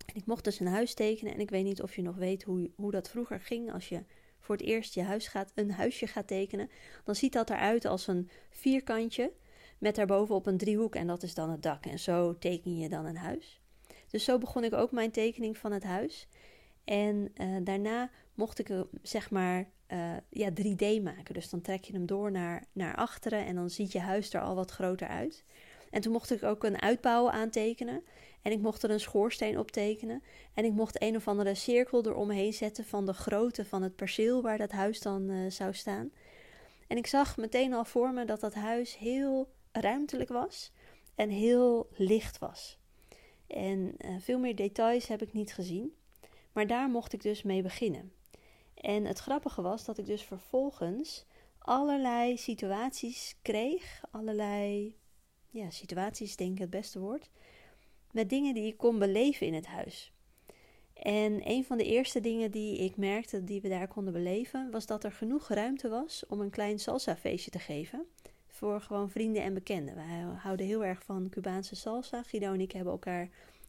[0.07, 1.35] En ik mocht dus een huis tekenen.
[1.35, 4.05] En ik weet niet of je nog weet hoe, hoe dat vroeger ging als je
[4.49, 6.71] voor het eerst je huis gaat, een huisje gaat tekenen,
[7.05, 9.33] dan ziet dat eruit als een vierkantje
[9.79, 11.87] met daarbovenop een driehoek en dat is dan het dak.
[11.87, 13.61] En zo teken je dan een huis.
[14.11, 16.29] Dus zo begon ik ook mijn tekening van het huis.
[16.85, 18.71] En uh, daarna mocht ik
[19.03, 21.35] zeg maar uh, ja, 3D maken.
[21.35, 24.41] Dus dan trek je hem door naar, naar achteren en dan ziet je huis er
[24.41, 25.45] al wat groter uit.
[25.91, 28.03] En toen mocht ik ook een uitbouw aantekenen.
[28.43, 30.23] En ik mocht er een schoorsteen op tekenen.
[30.55, 34.43] En ik mocht een of andere cirkel eromheen zetten van de grootte van het perceel
[34.43, 36.11] waar dat huis dan uh, zou staan.
[36.87, 40.73] En ik zag meteen al voor me dat dat huis heel ruimtelijk was
[41.15, 42.79] en heel licht was.
[43.47, 45.97] En uh, veel meer details heb ik niet gezien.
[46.53, 48.13] Maar daar mocht ik dus mee beginnen.
[48.75, 51.27] En het grappige was dat ik dus vervolgens
[51.59, 54.97] allerlei situaties kreeg, allerlei
[55.51, 57.31] ja, situaties, denk ik het beste woord,
[58.11, 60.13] met dingen die ik kon beleven in het huis.
[61.03, 64.87] En een van de eerste dingen die ik merkte die we daar konden beleven, was
[64.87, 68.07] dat er genoeg ruimte was om een klein salsa feestje te geven.
[68.47, 69.95] Voor gewoon vrienden en bekenden.
[69.95, 72.23] Wij houden heel erg van Cubaanse salsa.
[72.23, 73.29] Guido en ik hebben elkaar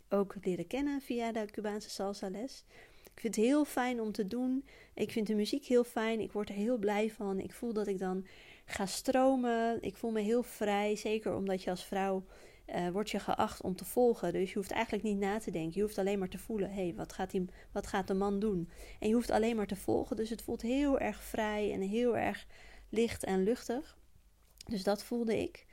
[0.09, 2.63] ook leren kennen via de Cubaanse salsa les.
[3.03, 4.65] Ik vind het heel fijn om te doen.
[4.93, 6.19] Ik vind de muziek heel fijn.
[6.19, 7.39] Ik word er heel blij van.
[7.39, 8.25] Ik voel dat ik dan
[8.69, 9.77] ga stromen.
[9.81, 10.95] Ik voel me heel vrij.
[10.95, 12.23] Zeker omdat je als vrouw
[12.75, 14.33] uh, wordt je geacht om te volgen.
[14.33, 15.73] Dus je hoeft eigenlijk niet na te denken.
[15.73, 18.69] Je hoeft alleen maar te voelen: hey, wat, gaat die, wat gaat de man doen?
[18.99, 20.15] En je hoeft alleen maar te volgen.
[20.15, 22.47] Dus het voelt heel erg vrij en heel erg
[22.89, 23.97] licht en luchtig.
[24.65, 25.65] Dus dat voelde ik.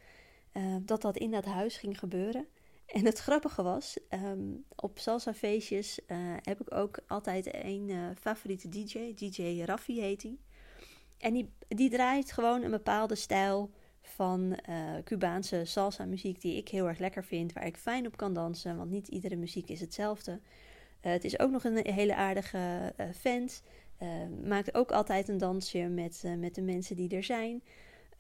[0.53, 2.47] Uh, dat dat in dat huis ging gebeuren.
[2.87, 8.69] En het grappige was, um, op salsa feestjes uh, heb ik ook altijd een favoriete
[8.69, 9.15] DJ.
[9.15, 10.39] DJ Raffi heet hij.
[11.19, 16.89] En die, draait gewoon een bepaalde stijl van uh, Cubaanse salsa muziek die ik heel
[16.89, 20.33] erg lekker vind, waar ik fijn op kan dansen, want niet iedere muziek is hetzelfde.
[20.33, 23.63] Uh, het is ook nog een hele aardige uh, vent.
[24.45, 27.63] maakt ook altijd een dansje met, met de mensen die er zijn.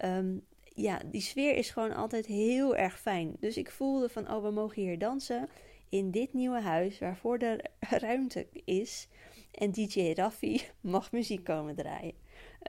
[0.05, 0.45] Um,
[0.77, 3.37] ja, die sfeer is gewoon altijd heel erg fijn.
[3.41, 5.49] Dus ik voelde van, oh, we mogen hier dansen
[5.89, 7.61] in dit nieuwe huis waarvoor er
[8.07, 9.09] ruimte is.
[9.51, 12.15] En DJ Raffi mag muziek komen draaien.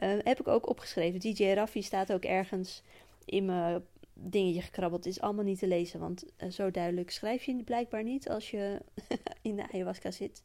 [0.04, 1.20] Uh, heb ik ook opgeschreven.
[1.20, 2.84] DJ Raffi staat ook ergens
[3.26, 3.84] in mijn
[4.14, 5.06] dingetje gekrabbeld.
[5.06, 8.82] Is allemaal niet te lezen, want uh, zo duidelijk schrijf je blijkbaar niet als je
[9.42, 10.42] in de ayahuasca zit.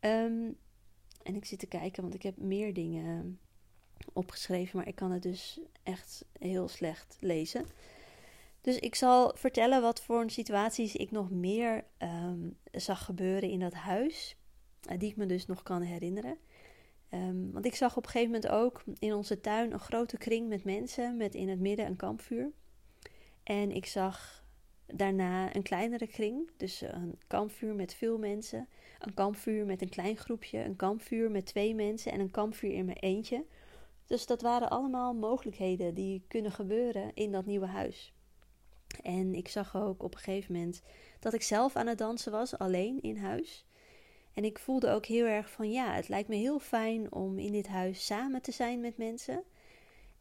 [0.00, 0.56] Um,
[1.22, 3.38] en ik zit te kijken, want ik heb meer dingen
[4.12, 7.66] opgeschreven, maar ik kan het dus echt heel slecht lezen.
[8.60, 13.74] Dus ik zal vertellen wat voor situaties ik nog meer um, zag gebeuren in dat
[13.74, 14.36] huis,
[14.98, 16.38] die ik me dus nog kan herinneren.
[17.10, 20.48] Um, want ik zag op een gegeven moment ook in onze tuin een grote kring
[20.48, 22.50] met mensen met in het midden een kampvuur.
[23.42, 24.38] En ik zag
[24.94, 28.68] Daarna een kleinere kring, dus een kampvuur met veel mensen,
[28.98, 32.84] een kampvuur met een klein groepje, een kampvuur met twee mensen en een kampvuur in
[32.84, 33.44] mijn eentje.
[34.06, 38.12] Dus dat waren allemaal mogelijkheden die kunnen gebeuren in dat nieuwe huis.
[39.02, 40.82] En ik zag ook op een gegeven moment
[41.20, 43.66] dat ik zelf aan het dansen was, alleen in huis.
[44.38, 47.52] En ik voelde ook heel erg van ja, het lijkt me heel fijn om in
[47.52, 49.42] dit huis samen te zijn met mensen.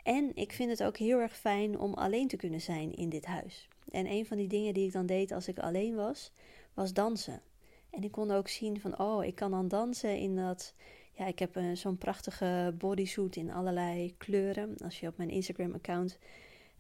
[0.04, 3.26] En ik vind het ook heel erg fijn om alleen te kunnen zijn in dit
[3.26, 3.68] huis.
[3.92, 6.32] En een van die dingen die ik dan deed als ik alleen was,
[6.74, 7.42] was dansen.
[7.90, 10.74] En ik kon ook zien van, oh, ik kan dan dansen in dat...
[11.14, 14.76] Ja, ik heb uh, zo'n prachtige bodysuit in allerlei kleuren.
[14.84, 16.18] Als je op mijn Instagram-account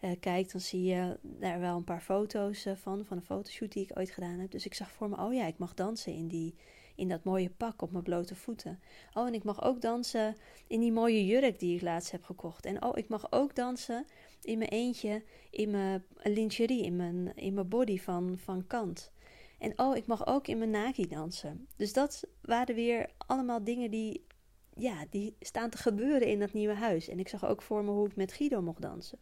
[0.01, 3.71] uh, kijkt, dan zie je daar wel een paar foto's uh, van, van een fotoshoot
[3.71, 4.51] die ik ooit gedaan heb.
[4.51, 6.55] Dus ik zag voor me, oh ja, ik mag dansen in, die,
[6.97, 8.79] in dat mooie pak op mijn blote voeten.
[9.13, 10.35] Oh, en ik mag ook dansen
[10.67, 12.65] in die mooie jurk die ik laatst heb gekocht.
[12.65, 14.05] En oh, ik mag ook dansen
[14.41, 19.11] in mijn eentje, in mijn lingerie, in mijn, in mijn body van, van Kant.
[19.59, 21.67] En oh, ik mag ook in mijn naki dansen.
[21.75, 24.25] Dus dat waren weer allemaal dingen die,
[24.73, 27.07] ja, die staan te gebeuren in dat nieuwe huis.
[27.07, 29.19] En ik zag ook voor me hoe ik met Guido mocht dansen.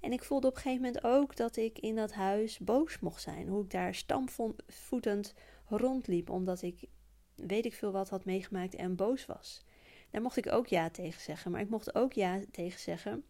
[0.00, 3.22] En ik voelde op een gegeven moment ook dat ik in dat huis boos mocht
[3.22, 3.48] zijn.
[3.48, 5.34] Hoe ik daar stampvoetend
[5.68, 6.88] rondliep, omdat ik
[7.34, 9.64] weet ik veel wat had meegemaakt en boos was.
[10.10, 11.50] Daar mocht ik ook ja tegen zeggen.
[11.50, 13.24] Maar ik mocht ook ja tegen zeggen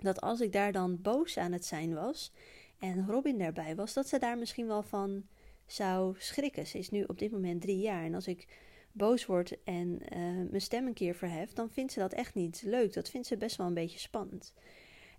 [0.00, 2.32] dat als ik daar dan boos aan het zijn was
[2.78, 5.26] en Robin daarbij was, dat ze daar misschien wel van
[5.66, 6.66] zou schrikken.
[6.66, 8.48] Ze is nu op dit moment drie jaar en als ik
[8.92, 12.62] boos word en uh, mijn stem een keer verhef, dan vindt ze dat echt niet
[12.62, 12.92] leuk.
[12.92, 14.54] Dat vindt ze best wel een beetje spannend.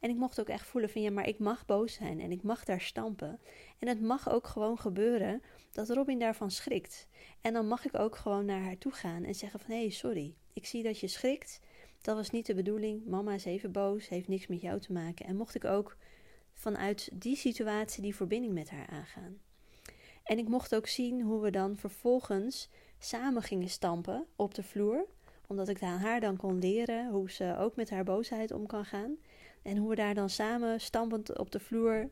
[0.06, 2.44] En ik mocht ook echt voelen van ja, maar ik mag boos zijn en ik
[2.44, 3.40] mag daar stampen.
[3.80, 5.42] En het mag ook gewoon gebeuren
[5.72, 7.08] dat Robin daarvan schrikt.
[7.42, 9.90] En dan mag ik ook gewoon naar haar toe gaan en zeggen van hé, hey,
[9.90, 11.62] sorry, ik zie dat je schrikt.
[12.02, 13.06] Dat was niet de bedoeling.
[13.06, 15.26] Mama is even boos, heeft niks met jou te maken.
[15.26, 15.98] En mocht ik ook
[16.54, 19.38] vanuit die situatie die verbinding met haar aangaan.
[20.24, 25.06] En ik mocht ook zien hoe we dan vervolgens samen gingen stampen op de vloer.
[25.48, 29.18] Omdat ik haar dan kon leren hoe ze ook met haar boosheid om kan gaan.
[29.66, 32.10] En hoe we daar dan samen stampend op de vloer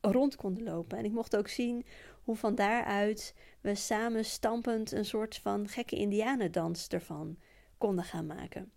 [0.00, 0.98] rond konden lopen.
[0.98, 1.86] En ik mocht ook zien
[2.22, 7.38] hoe van daaruit we samen stampend een soort van gekke indianendans ervan
[7.78, 8.72] konden gaan maken.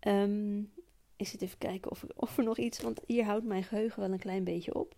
[0.00, 0.72] Um,
[1.16, 4.12] ik zit even kijken of, of er nog iets, want hier houdt mijn geheugen wel
[4.12, 4.96] een klein beetje op.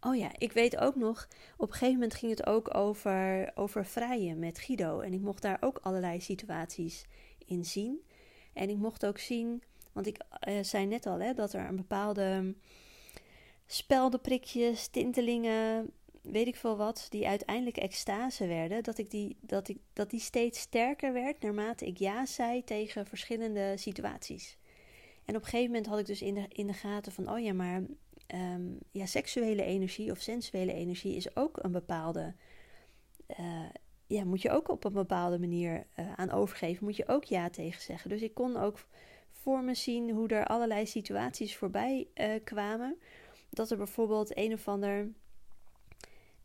[0.00, 3.86] Oh ja, ik weet ook nog, op een gegeven moment ging het ook over, over
[3.86, 5.00] vrijen met Guido.
[5.00, 7.06] En ik mocht daar ook allerlei situaties
[7.46, 8.04] in zien.
[8.52, 9.62] En ik mocht ook zien,
[9.92, 12.54] want ik uh, zei net al hè, dat er een bepaalde
[13.66, 15.90] speldenprikjes, tintelingen,
[16.22, 20.20] weet ik veel wat, die uiteindelijk extase werden, dat, ik die, dat, ik, dat die
[20.20, 24.56] steeds sterker werd naarmate ik ja zei tegen verschillende situaties.
[25.24, 27.38] En op een gegeven moment had ik dus in de, in de gaten van, oh
[27.38, 27.82] ja, maar
[28.34, 32.34] um, ja, seksuele energie of sensuele energie is ook een bepaalde.
[33.40, 33.68] Uh,
[34.12, 36.84] ja, moet je ook op een bepaalde manier uh, aan overgeven.
[36.84, 38.10] Moet je ook ja tegen zeggen.
[38.10, 38.78] Dus ik kon ook
[39.30, 42.98] voor me zien hoe er allerlei situaties voorbij uh, kwamen.
[43.50, 45.08] Dat er bijvoorbeeld een of ander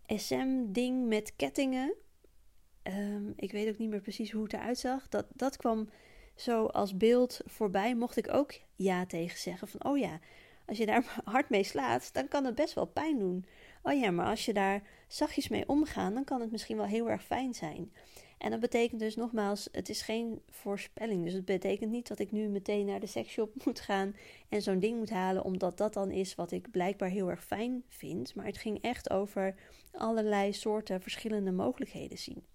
[0.05, 1.93] SM-ding met kettingen.
[2.83, 5.09] Um, ik weet ook niet meer precies hoe het eruit zag.
[5.09, 5.89] Dat, dat kwam
[6.35, 7.95] zo als beeld voorbij.
[7.95, 9.67] Mocht ik ook ja tegen zeggen.
[9.67, 10.19] Van oh ja,
[10.67, 13.45] als je daar hard mee slaat, dan kan het best wel pijn doen.
[13.83, 17.09] Oh ja, maar als je daar zachtjes mee omgaat, dan kan het misschien wel heel
[17.09, 17.91] erg fijn zijn.
[18.37, 21.23] En dat betekent dus nogmaals, het is geen voorspelling.
[21.23, 24.15] Dus het betekent niet dat ik nu meteen naar de seksshop moet gaan
[24.49, 27.83] en zo'n ding moet halen, omdat dat dan is wat ik blijkbaar heel erg fijn
[27.87, 28.35] vind.
[28.35, 29.55] Maar het ging echt over
[29.91, 32.45] allerlei soorten verschillende mogelijkheden zien.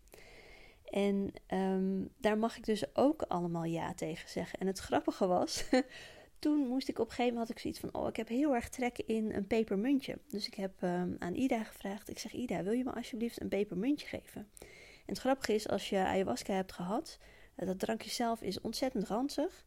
[0.85, 4.59] En um, daar mag ik dus ook allemaal ja tegen zeggen.
[4.59, 5.64] En het grappige was,
[6.42, 8.55] toen moest ik op een gegeven moment had ik zoiets van: Oh, ik heb heel
[8.55, 10.18] erg trek in een pepermuntje.
[10.28, 13.48] Dus ik heb um, aan Ida gevraagd: Ik zeg, Ida, wil je me alsjeblieft een
[13.48, 14.48] pepermuntje geven?
[14.61, 14.68] En
[15.07, 17.18] het grappige is, als je ayahuasca hebt gehad,
[17.57, 19.64] uh, dat drankje zelf is ontzettend ranzig.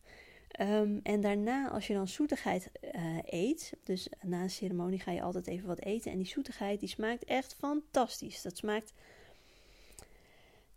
[0.60, 5.22] Um, en daarna, als je dan zoetigheid uh, eet, dus na een ceremonie ga je
[5.22, 6.12] altijd even wat eten.
[6.12, 8.42] En die zoetigheid, die smaakt echt fantastisch.
[8.42, 8.94] Dat smaakt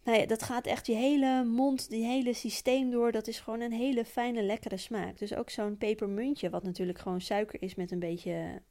[0.09, 3.13] nou ja, dat gaat echt je hele mond, die hele systeem door.
[3.13, 5.19] Dat is gewoon een hele fijne, lekkere smaak.
[5.19, 8.63] Dus ook zo'n pepermuntje, wat natuurlijk gewoon suiker is met een beetje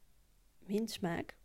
[0.58, 1.36] mintsmaak.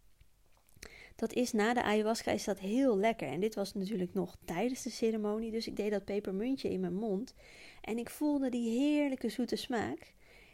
[1.15, 3.27] Dat is na de ayahuasca is dat heel lekker.
[3.27, 5.51] En dit was natuurlijk nog tijdens de ceremonie.
[5.51, 7.34] Dus ik deed dat pepermuntje in mijn mond.
[7.82, 10.13] En ik voelde die heerlijke zoete smaak.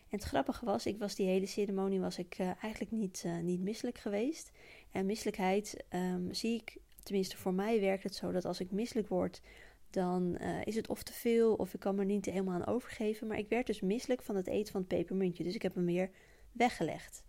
[0.09, 3.39] En het grappige was, ik was die hele ceremonie was ik uh, eigenlijk niet, uh,
[3.39, 4.51] niet misselijk geweest.
[4.91, 9.07] En misselijkheid um, zie ik tenminste voor mij werkt het zo dat als ik misselijk
[9.07, 9.41] word,
[9.89, 13.27] dan uh, is het of te veel of ik kan me niet helemaal aan overgeven.
[13.27, 15.85] Maar ik werd dus misselijk van het eten van het pepermuntje, dus ik heb hem
[15.85, 16.09] weer
[16.51, 17.23] weggelegd.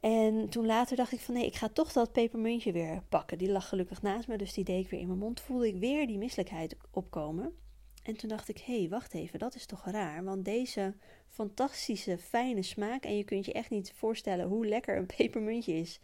[0.00, 3.38] En toen later dacht ik van nee, ik ga toch dat pepermuntje weer pakken.
[3.38, 5.40] Die lag gelukkig naast me, dus die deed ik weer in mijn mond.
[5.40, 7.56] Voelde ik weer die misselijkheid opkomen.
[8.02, 10.24] En toen dacht ik, hé, hey, wacht even, dat is toch raar.
[10.24, 10.94] Want deze
[11.28, 16.00] fantastische, fijne smaak, en je kunt je echt niet voorstellen hoe lekker een pepermuntje is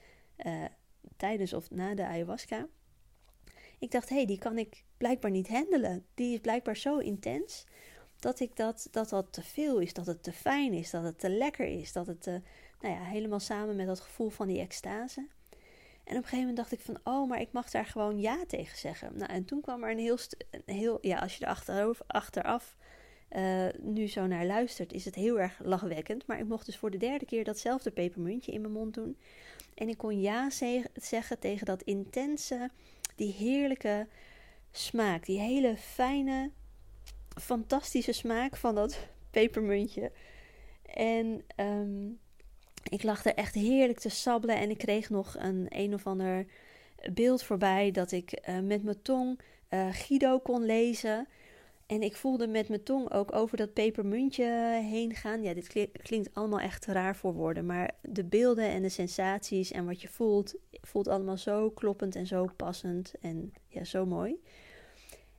[0.47, 0.65] uh,
[1.17, 2.69] tijdens of na de ayahuasca.
[3.79, 6.07] Ik dacht, hé, hey, die kan ik blijkbaar niet handelen.
[6.15, 7.65] Die is blijkbaar zo intens
[8.19, 11.19] dat ik dat, dat dat te veel is, dat het te fijn is, dat het
[11.19, 12.41] te lekker is, dat het te,
[12.81, 15.29] nou ja, helemaal samen met dat gevoel van die extase.
[16.05, 18.45] En op een gegeven moment dacht ik van, oh, maar ik mag daar gewoon ja
[18.47, 19.17] tegen zeggen.
[19.17, 20.19] Nou, en toen kwam er een heel,
[20.51, 22.77] een heel ja, als je er achteraf, achteraf
[23.31, 26.27] uh, nu zo naar luistert, is het heel erg lachwekkend.
[26.27, 29.19] Maar ik mocht dus voor de derde keer datzelfde pepermuntje in mijn mond doen.
[29.75, 30.51] En ik kon ja
[30.95, 32.71] zeggen tegen dat intense,
[33.17, 34.07] die heerlijke
[34.71, 35.27] smaak.
[35.27, 36.51] Die hele fijne,
[37.41, 38.99] fantastische smaak van dat
[39.31, 40.13] pepermuntje.
[40.95, 42.19] En um,
[42.89, 46.47] ik lag er echt heerlijk te sabbelen en ik kreeg nog een een of ander
[47.13, 51.29] beeld voorbij dat ik uh, met mijn tong uh, Guido kon lezen.
[51.87, 54.45] En ik voelde met mijn tong ook over dat pepermuntje
[54.83, 55.43] heen gaan.
[55.43, 57.67] Ja, dit klinkt allemaal echt raar voor woorden.
[57.67, 62.27] Maar de beelden en de sensaties en wat je voelt, voelt allemaal zo kloppend en
[62.27, 63.13] zo passend.
[63.21, 64.43] En ja, zo mooi.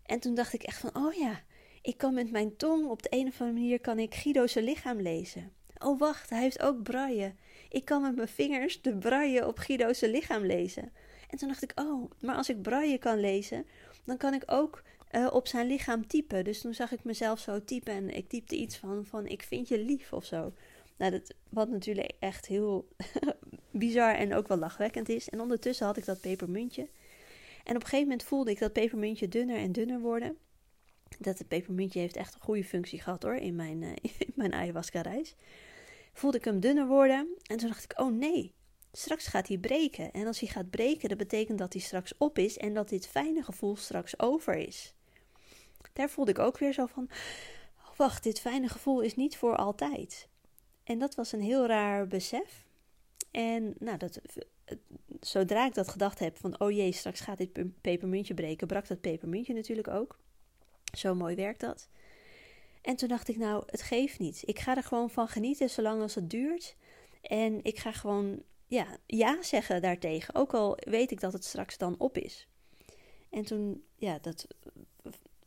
[0.06, 1.42] En toen dacht ik echt van, oh ja,
[1.82, 5.02] ik kan met mijn tong op de een of andere manier kan ik Guido's lichaam
[5.02, 5.52] lezen.
[5.78, 7.34] Oh wacht, hij heeft ook braille.
[7.70, 10.92] Ik kan met mijn vingers de braille op Guido's lichaam lezen.
[11.30, 13.66] En toen dacht ik, oh, maar als ik braille kan lezen,
[14.04, 14.84] dan kan ik ook
[15.16, 16.44] uh, op zijn lichaam typen.
[16.44, 19.68] Dus toen zag ik mezelf zo typen en ik typte iets van, van ik vind
[19.68, 20.54] je lief of zo.
[20.98, 22.88] Nou, dat, wat natuurlijk echt heel
[23.72, 25.30] bizar en ook wel lachwekkend is.
[25.30, 26.90] En ondertussen had ik dat pepermuntje.
[27.64, 30.38] En op een gegeven moment voelde ik dat pepermuntje dunner en dunner worden.
[31.20, 33.92] Dat het pepermuntje heeft echt een goede functie gehad hoor, in mijn, uh,
[34.28, 35.36] in mijn ayahuasca reis.
[36.14, 38.54] Voelde ik hem dunner worden en toen dacht ik, oh nee,
[38.92, 40.12] straks gaat hij breken.
[40.12, 43.08] En als hij gaat breken, dat betekent dat hij straks op is en dat dit
[43.08, 44.95] fijne gevoel straks over is
[45.96, 47.10] daar voelde ik ook weer zo van:
[47.78, 50.28] oh, wacht, dit fijne gevoel is niet voor altijd.
[50.84, 52.66] En dat was een heel raar besef.
[53.32, 54.22] En nou, dat,
[55.20, 59.02] zodra ik dat gedacht heb van: oh jee, straks gaat dit pepermuntje breken, brak dat
[59.02, 60.20] pepermuntje natuurlijk ook.
[60.94, 61.90] Zo mooi werkt dat.
[62.82, 64.42] En toen dacht ik: nou, het geeft niet.
[64.46, 66.76] Ik ga er gewoon van genieten zolang als het duurt.
[67.22, 70.36] En ik ga gewoon ja, ja zeggen daartegen.
[70.36, 72.48] Ook al weet ik dat het straks dan op is.
[73.30, 74.48] En toen, ja, dat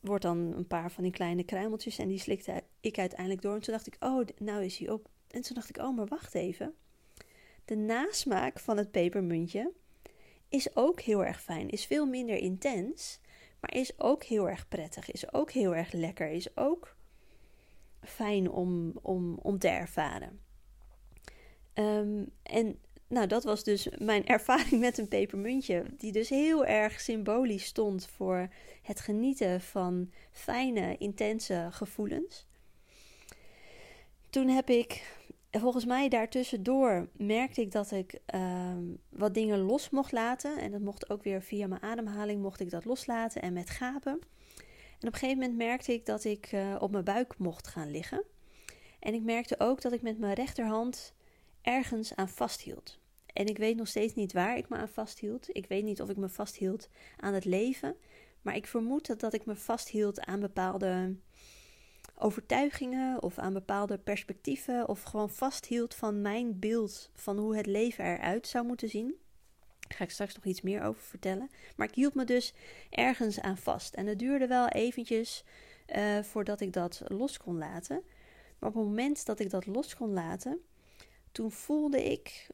[0.00, 3.54] wordt dan een paar van die kleine kruimeltjes en die slikte ik uiteindelijk door.
[3.54, 5.08] En toen dacht ik, oh, nou is hij op.
[5.28, 6.74] En toen dacht ik, oh, maar wacht even.
[7.64, 9.72] De nasmaak van het pepermuntje
[10.48, 13.20] is ook heel erg fijn, is veel minder intens,
[13.60, 16.96] maar is ook heel erg prettig, is ook heel erg lekker, is ook
[18.00, 20.40] fijn om, om, om te ervaren.
[21.74, 27.00] Um, en nou, dat was dus mijn ervaring met een pepermuntje, die dus heel erg
[27.00, 28.48] symbolisch stond voor
[28.82, 32.46] het genieten van fijne, intense gevoelens.
[34.30, 35.16] Toen heb ik,
[35.50, 38.72] volgens mij daartussendoor, merkte ik dat ik uh,
[39.08, 40.58] wat dingen los mocht laten.
[40.58, 44.18] En dat mocht ook weer via mijn ademhaling, mocht ik dat loslaten en met gapen.
[45.00, 47.90] En op een gegeven moment merkte ik dat ik uh, op mijn buik mocht gaan
[47.90, 48.22] liggen.
[48.98, 51.14] En ik merkte ook dat ik met mijn rechterhand
[51.68, 52.98] ergens aan vasthield.
[53.32, 55.48] En ik weet nog steeds niet waar ik me aan vasthield.
[55.56, 57.96] Ik weet niet of ik me vasthield aan het leven.
[58.42, 61.16] Maar ik vermoed dat, dat ik me vasthield aan bepaalde
[62.14, 64.88] overtuigingen of aan bepaalde perspectieven.
[64.88, 69.14] Of gewoon vasthield van mijn beeld van hoe het leven eruit zou moeten zien.
[69.80, 71.50] Daar ga ik straks nog iets meer over vertellen.
[71.76, 72.54] Maar ik hield me dus
[72.90, 73.94] ergens aan vast.
[73.94, 75.44] En het duurde wel eventjes
[75.96, 78.02] uh, voordat ik dat los kon laten.
[78.58, 80.60] Maar op het moment dat ik dat los kon laten,
[81.38, 82.46] toen voelde ik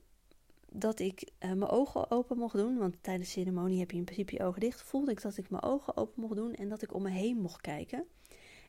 [0.70, 2.78] dat ik uh, mijn ogen open mocht doen.
[2.78, 4.82] Want tijdens de ceremonie heb je in principe je ogen dicht.
[4.82, 7.36] Voelde ik dat ik mijn ogen open mocht doen en dat ik om me heen
[7.36, 8.04] mocht kijken.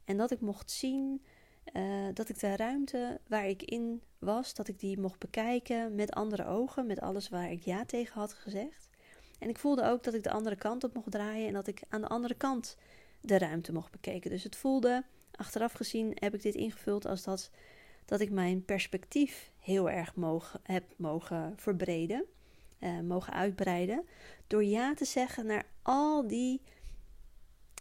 [0.05, 1.23] En dat ik mocht zien
[1.73, 6.11] uh, dat ik de ruimte waar ik in was, dat ik die mocht bekijken met
[6.11, 8.89] andere ogen, met alles waar ik ja tegen had gezegd.
[9.39, 11.83] En ik voelde ook dat ik de andere kant op mocht draaien en dat ik
[11.89, 12.77] aan de andere kant
[13.21, 14.29] de ruimte mocht bekijken.
[14.29, 17.51] Dus het voelde, achteraf gezien heb ik dit ingevuld als dat
[18.05, 22.25] dat ik mijn perspectief heel erg mogen, heb mogen verbreden,
[22.79, 24.05] uh, mogen uitbreiden.
[24.47, 26.61] Door ja te zeggen naar al die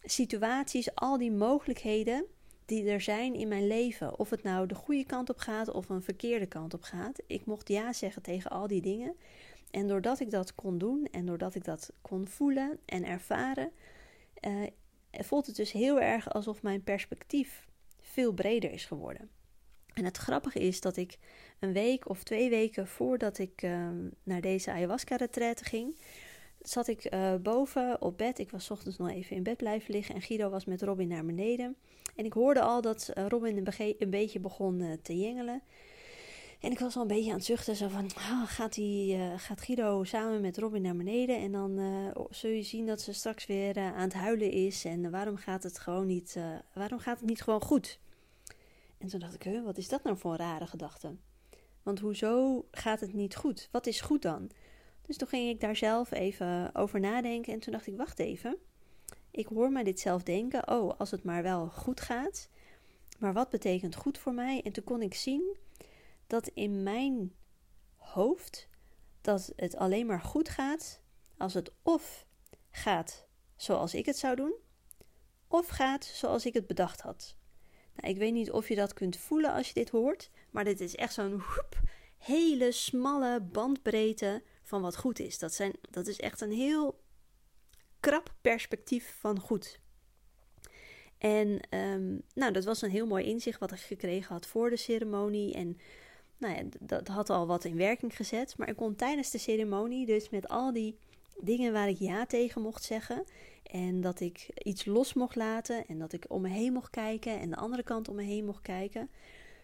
[0.05, 2.25] situaties, al die mogelijkheden
[2.65, 4.19] die er zijn in mijn leven.
[4.19, 7.23] Of het nou de goede kant op gaat of een verkeerde kant op gaat.
[7.27, 9.17] Ik mocht ja zeggen tegen al die dingen.
[9.71, 13.71] En doordat ik dat kon doen en doordat ik dat kon voelen en ervaren,
[14.41, 14.63] uh,
[15.11, 17.67] voelt het dus heel erg alsof mijn perspectief
[18.01, 19.31] veel breder is geworden.
[19.95, 21.19] En het grappige is dat ik
[21.65, 25.97] een week of twee weken voordat ik ehm, naar deze ayahuasca-retraite ging,
[26.63, 28.39] zat ik uh, boven op bed.
[28.39, 31.25] Ik was ochtends nog even in bed blijven liggen en Guido was met Robin naar
[31.25, 31.77] beneden.
[32.17, 33.67] En ik hoorde al dat uh, Robin
[33.99, 35.63] een, beetje begon uh, te jengelen.
[36.61, 39.61] En ik was al een beetje aan het zuchten, zo van, oh, gaat, die, gaat
[39.61, 41.81] Guido samen met Robin naar beneden en dan
[42.31, 45.79] zul je zien dat ze straks weer aan het huilen is en waarom gaat het
[45.79, 46.39] gewoon niet,
[46.75, 47.99] waarom gaat het niet gewoon goed?
[48.99, 51.15] En toen dacht ik, wat is dat nou voor een rare gedachte?
[51.85, 53.69] Want hoezo gaat het niet goed?
[53.71, 54.51] Wat is goed dan?
[55.03, 58.57] Dus toen ging ik daar zelf even over nadenken en toen dacht ik, wacht even.
[59.31, 62.49] Ik hoor mij dit zelf denken, oh, als het maar wel goed gaat.
[63.19, 64.63] Maar wat betekent goed voor mij?
[64.63, 65.57] En toen kon ik zien
[66.27, 67.33] dat in mijn
[67.97, 68.69] hoofd
[69.21, 71.01] dat het alleen maar goed gaat
[71.37, 72.27] als het of
[72.71, 73.27] gaat
[73.57, 74.55] zoals ik het zou doen,
[75.49, 77.37] of gaat zoals ik het bedacht had.
[77.97, 80.81] Nou, ik weet niet of je dat kunt voelen als je dit hoort, maar dit
[80.81, 81.43] is echt zo'n
[82.19, 85.39] hele smalle bandbreedte van wat goed is.
[85.39, 87.01] Dat, zijn, dat is echt een heel
[88.01, 89.79] krap perspectief van goed.
[91.19, 94.77] En um, nou, dat was een heel mooi inzicht wat ik gekregen had voor de
[94.77, 95.55] ceremonie.
[95.55, 95.79] En
[96.39, 98.59] nou ja, dat had al wat in werking gezet.
[98.59, 100.99] Maar ik kon tijdens de ceremonie, dus met al die
[101.41, 103.25] dingen waar ik ja tegen mocht zeggen.
[103.63, 105.87] En dat ik iets los mocht laten.
[105.87, 107.41] En dat ik om me heen mocht kijken.
[107.41, 109.11] En de andere kant om me heen mocht kijken.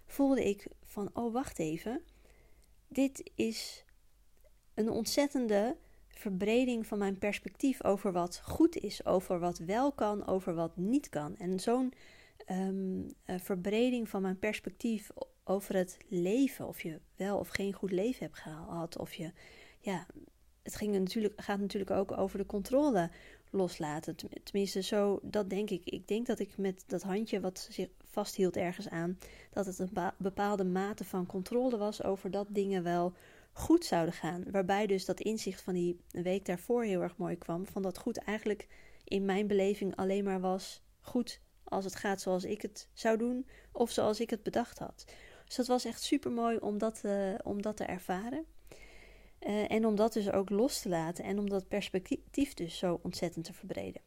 [0.07, 2.03] Voelde ik van: oh, wacht even.
[2.89, 3.85] Dit is
[4.75, 5.77] een ontzettende
[6.09, 11.09] verbreding van mijn perspectief over wat goed is, over wat wel kan, over wat niet
[11.09, 11.37] kan.
[11.37, 11.93] En zo'n
[12.51, 15.11] um, verbreding van mijn perspectief
[15.45, 19.33] over het leven, of je wel of geen goed leven hebt gehad, of je,
[19.79, 20.07] ja,
[20.71, 23.11] het ging natuurlijk, gaat natuurlijk ook over de controle
[23.51, 24.17] loslaten.
[24.43, 25.85] Tenminste, zo, dat denk ik.
[25.85, 29.19] Ik denk dat ik met dat handje wat zich vasthield ergens aan,
[29.51, 33.13] dat het een bepaalde mate van controle was over dat dingen wel
[33.53, 34.45] goed zouden gaan.
[34.51, 37.67] Waarbij dus dat inzicht van die week daarvoor heel erg mooi kwam.
[37.67, 38.69] Van dat goed eigenlijk
[39.05, 43.47] in mijn beleving alleen maar was goed als het gaat zoals ik het zou doen
[43.73, 45.05] of zoals ik het bedacht had.
[45.47, 48.45] Dus dat was echt super mooi om dat, uh, om dat te ervaren.
[49.47, 53.01] Uh, en om dat dus ook los te laten en om dat perspectief dus zo
[53.03, 54.01] ontzettend te verbreden.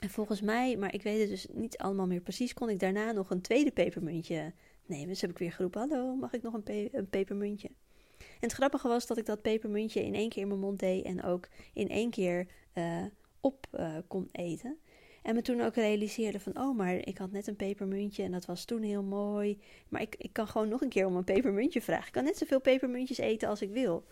[0.00, 3.12] En volgens mij, maar ik weet het dus niet allemaal meer precies, kon ik daarna
[3.12, 4.52] nog een tweede pepermuntje
[4.86, 5.08] nemen.
[5.08, 7.70] Dus heb ik weer geroepen: Hallo, mag ik nog een, pe een pepermuntje?
[8.18, 11.04] En het grappige was dat ik dat pepermuntje in één keer in mijn mond deed
[11.04, 13.04] en ook in één keer uh,
[13.40, 14.78] op uh, kon eten.
[15.22, 18.44] En me toen ook realiseerde van, oh, maar ik had net een pepermuntje en dat
[18.44, 19.58] was toen heel mooi.
[19.88, 22.06] Maar ik, ik kan gewoon nog een keer om een pepermuntje vragen.
[22.06, 24.04] Ik kan net zoveel pepermuntjes eten als ik wil.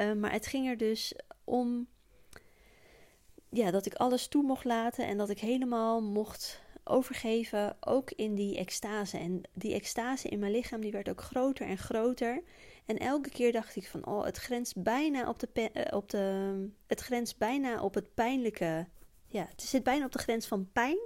[0.00, 1.88] Uh, maar het ging er dus om
[3.50, 8.34] ja, dat ik alles toe mocht laten en dat ik helemaal mocht overgeven, ook in
[8.34, 9.18] die extase.
[9.18, 12.42] En die extase in mijn lichaam die werd ook groter en groter.
[12.86, 16.68] En elke keer dacht ik van, oh, het grenst bijna op de, uh, op de,
[16.86, 18.86] het grenst bijna op het pijnlijke.
[19.26, 20.98] Ja, het zit bijna op de grens van pijn.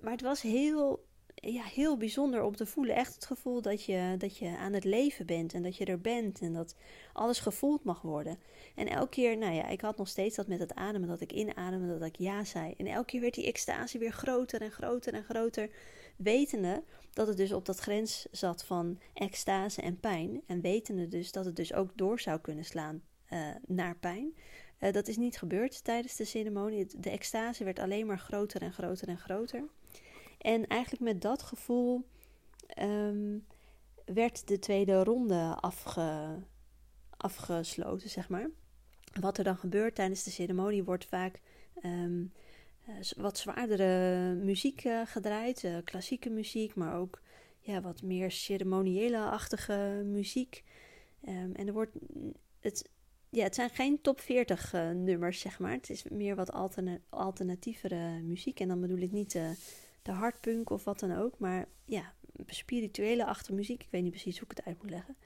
[0.00, 1.04] Maar het was heel,
[1.40, 2.94] ja, heel bijzonder om te voelen.
[2.94, 6.00] Echt het gevoel dat je, dat je aan het leven bent en dat je er
[6.00, 6.74] bent en dat
[7.12, 8.38] alles gevoeld mag worden.
[8.74, 11.32] En elke keer, nou ja, ik had nog steeds dat met het ademen, dat ik
[11.32, 12.74] inademde, dat ik ja zei.
[12.76, 15.70] En elke keer werd die extase weer groter en groter en groter.
[16.16, 16.82] Wetende
[17.12, 20.42] dat het dus op dat grens zat van extase en pijn.
[20.46, 24.34] En wetende dus dat het dus ook door zou kunnen slaan uh, naar pijn.
[24.80, 26.86] Uh, dat is niet gebeurd tijdens de ceremonie.
[26.98, 29.64] De extase werd alleen maar groter en groter en groter.
[30.40, 32.04] En eigenlijk met dat gevoel
[32.78, 33.46] um,
[34.04, 36.38] werd de tweede ronde afge,
[37.16, 38.50] afgesloten, zeg maar.
[39.20, 41.40] Wat er dan gebeurt tijdens de ceremonie wordt vaak
[41.84, 42.32] um,
[43.16, 47.20] wat zwaardere muziek uh, gedraaid, uh, klassieke muziek, maar ook
[47.60, 50.64] ja, wat meer ceremoniële-achtige muziek.
[51.28, 51.96] Um, en er wordt
[52.60, 52.88] het,
[53.28, 55.72] ja, het zijn geen top 40 uh, nummers, zeg maar.
[55.72, 58.60] Het is meer wat alterna alternatievere muziek.
[58.60, 59.38] En dan bedoel ik niet
[60.02, 62.12] hardpunk of wat dan ook, maar ja,
[62.46, 63.82] spirituele achtermuziek.
[63.82, 65.16] Ik weet niet precies hoe ik het uit moet leggen.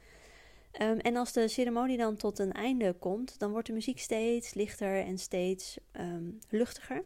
[0.81, 4.55] Um, en als de ceremonie dan tot een einde komt, dan wordt de muziek steeds
[4.55, 7.05] lichter en steeds um, luchtiger.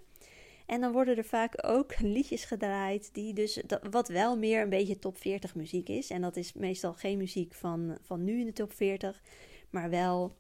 [0.67, 4.99] En dan worden er vaak ook liedjes gedraaid die dus, wat wel meer een beetje
[4.99, 6.11] top 40 muziek is.
[6.11, 9.23] En dat is meestal geen muziek van, van nu in de top 40,
[9.71, 10.37] maar wel,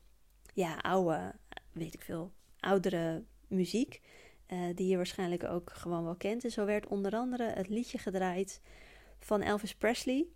[0.54, 1.34] ja, oude,
[1.72, 4.00] weet ik veel, oudere muziek.
[4.52, 6.44] Uh, die je waarschijnlijk ook gewoon wel kent.
[6.44, 8.60] En zo werd onder andere het liedje gedraaid
[9.18, 10.26] van Elvis Presley.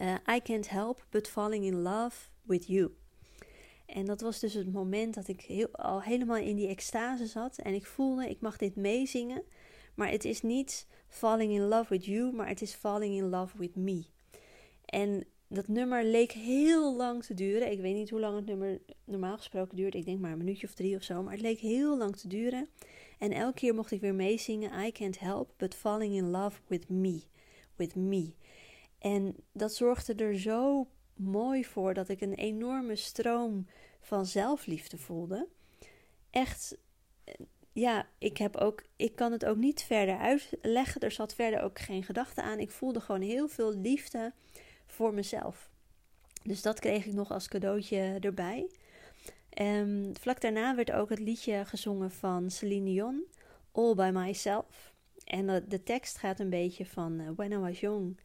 [0.00, 2.94] Uh, I can't help but falling in love with you.
[3.86, 7.58] En dat was dus het moment dat ik heel, al helemaal in die extase zat.
[7.58, 9.42] En ik voelde, ik mag dit meezingen.
[9.94, 13.58] Maar het is niet falling in love with you, maar het is falling in love
[13.58, 14.04] with me.
[14.84, 17.70] En dat nummer leek heel lang te duren.
[17.70, 19.94] Ik weet niet hoe lang het nummer normaal gesproken duurt.
[19.94, 21.22] Ik denk maar een minuutje of drie of zo.
[21.22, 22.68] Maar het leek heel lang te duren.
[23.18, 24.86] En elke keer mocht ik weer meezingen.
[24.86, 27.22] I can't help but falling in love with me.
[27.76, 28.34] With me.
[28.98, 33.66] En dat zorgde er zo mooi voor dat ik een enorme stroom
[34.00, 35.48] van zelfliefde voelde.
[36.30, 36.78] Echt,
[37.72, 41.00] ja, ik, heb ook, ik kan het ook niet verder uitleggen.
[41.00, 42.58] Er zat verder ook geen gedachte aan.
[42.58, 44.32] Ik voelde gewoon heel veel liefde
[44.86, 45.70] voor mezelf.
[46.42, 48.70] Dus dat kreeg ik nog als cadeautje erbij.
[49.60, 53.24] Um, vlak daarna werd ook het liedje gezongen van Celine Dion,
[53.72, 54.94] All By Myself.
[55.24, 58.20] En de, tekst gaat een beetje van uh, When I was young,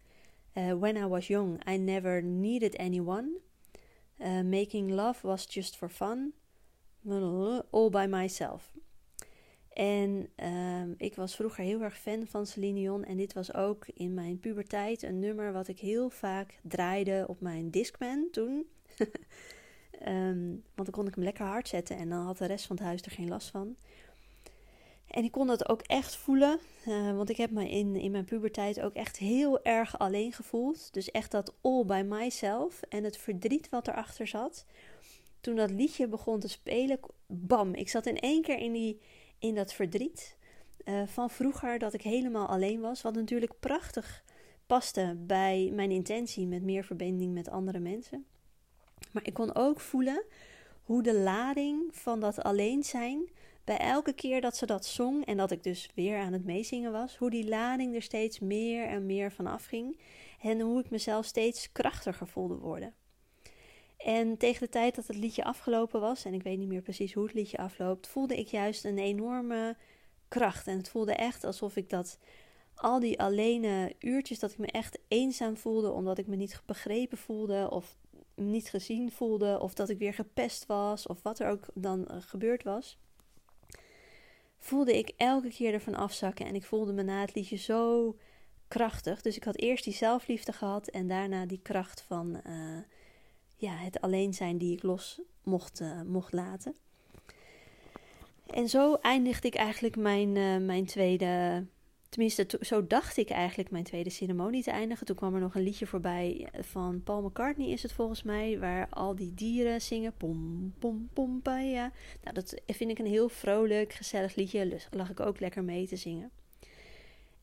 [0.54, 3.30] uh, when I was young, I never needed anyone.
[4.18, 6.34] Uh, making love was just for fun,
[7.72, 8.72] all by myself.
[9.74, 13.04] En um, ik was vroeger heel erg fan van Celine Dion.
[13.04, 17.42] En dit was ook in mijn puberteit een nummer wat ik heel vaak draaide op
[17.42, 18.66] mijn Discman toen.
[20.08, 22.76] um, want dan kon ik hem lekker hard zetten en dan had de rest van
[22.76, 23.76] het huis er geen last van.
[25.08, 28.26] En ik kon dat ook echt voelen, uh, want ik heb me in, in mijn
[28.26, 30.93] puberteit ook echt heel erg alleen gevoeld.
[30.93, 34.66] Dus echt dat all by myself en het verdriet wat erachter zat.
[35.41, 38.99] Toen dat liedje begon te spelen, bam, ik zat in één keer in die
[39.39, 40.38] in dat verdriet
[40.86, 43.01] uh, van vroeger dat ik helemaal alleen was.
[43.01, 44.24] Wat natuurlijk prachtig
[44.68, 48.26] paste bij mijn intentie met meer verbinding met andere mensen.
[49.14, 50.24] Maar ik kon ook voelen
[50.84, 53.30] hoe de lading van dat alleen zijn,
[53.64, 56.91] bij elke keer dat ze dat zong en dat ik dus weer aan het meezingen
[56.91, 59.99] was, hoe die lading er steeds meer en meer van afging
[60.41, 62.93] en hoe ik mezelf steeds krachtiger voelde worden.
[63.97, 67.14] En tegen de tijd dat het liedje afgelopen was, en ik weet niet meer precies
[67.14, 69.78] hoe het liedje afloopt, voelde ik juist een enorme
[70.28, 70.68] kracht.
[70.68, 72.20] En het voelde echt alsof ik dat,
[72.76, 77.18] al die alleen uurtjes, dat ik me echt eenzaam voelde, omdat ik me niet begrepen
[77.18, 77.97] voelde, of
[78.36, 82.18] niet gezien voelde, of dat ik weer gepest was, of wat er ook dan uh,
[82.20, 82.98] gebeurd was.
[84.58, 88.16] Voelde ik elke keer ervan afzakken en ik voelde me na het liedje zo
[88.68, 89.22] krachtig.
[89.22, 92.42] Dus ik had eerst die zelfliefde gehad en daarna die kracht van.
[92.48, 92.78] Uh,
[93.56, 96.76] ja, het alleen zijn die ik los mocht, uh, mocht laten.
[98.46, 100.32] En zo eindigde ik eigenlijk mijn,
[100.66, 101.66] mijn tweede.
[102.14, 105.05] Tenminste, zo dacht ik eigenlijk mijn tweede ceremonie te eindigen.
[105.05, 108.59] Toen kwam er nog een liedje voorbij van Paul McCartney, is het volgens mij.
[108.59, 110.14] Waar al die dieren zingen.
[110.18, 111.91] Pom, pom, pom, ja.
[112.24, 114.68] Nou, dat vind ik een heel vrolijk, gezellig liedje.
[114.68, 116.32] Dus lag ik ook lekker mee te zingen.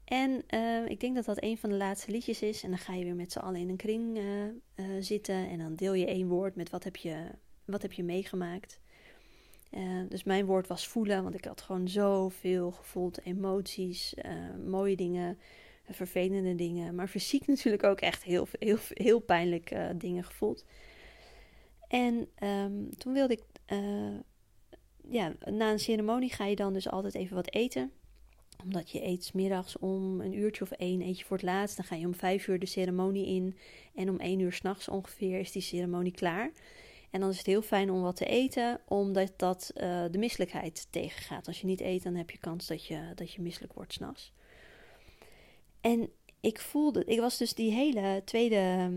[0.05, 2.63] En uh, ik denk dat dat een van de laatste liedjes is.
[2.63, 5.49] En dan ga je weer met z'n allen in een kring uh, uh, zitten.
[5.49, 7.17] En dan deel je één woord met wat heb je,
[7.65, 8.81] wat heb je meegemaakt.
[10.09, 13.21] Dus mijn woord was voelen, want ik had gewoon zoveel gevoeld.
[13.25, 14.15] Emoties,
[14.67, 15.39] mooie dingen,
[15.91, 16.95] vervelende dingen.
[16.95, 20.65] Maar fysiek natuurlijk ook echt heel, heel, heel pijnlijk dingen gevoeld.
[21.89, 23.43] En um, toen wilde ik...
[25.09, 27.93] ja, na een ceremonie ga je dan dus altijd even wat eten
[28.65, 31.77] omdat je eet middags om een uurtje of één, eet je voor het laatst.
[31.77, 33.57] Dan ga je om vijf uur de ceremonie in.
[33.95, 36.51] En om één uur s'nachts ongeveer is die ceremonie klaar.
[37.11, 40.87] En dan is het heel fijn om wat te eten, omdat dat uh, de misselijkheid
[40.91, 41.47] tegengaat.
[41.47, 44.33] Als je niet eet, dan heb je kans dat je, dat je misselijk wordt s'nachts.
[45.81, 48.91] En ik voelde, ik was dus die hele tweede,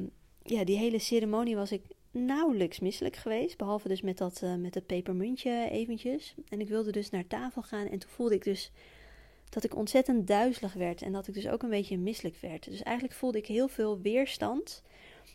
[0.44, 3.58] ja, die hele ceremonie was ik nauwelijks misselijk geweest.
[3.58, 6.36] Behalve dus met dat, uh, met het pepermuntje eventjes.
[6.50, 8.72] En ik wilde dus naar tafel gaan en toen voelde ik dus
[9.50, 12.70] dat ik ontzettend duizelig werd en dat ik dus ook een beetje misselijk werd.
[12.70, 14.84] Dus eigenlijk voelde ik heel veel weerstand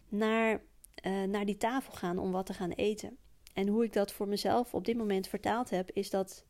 [0.09, 0.63] naar,
[1.07, 3.17] uh, naar die tafel gaan om wat te gaan eten.
[3.55, 6.45] En hoe ik dat voor mezelf op dit moment vertaald heb, is dat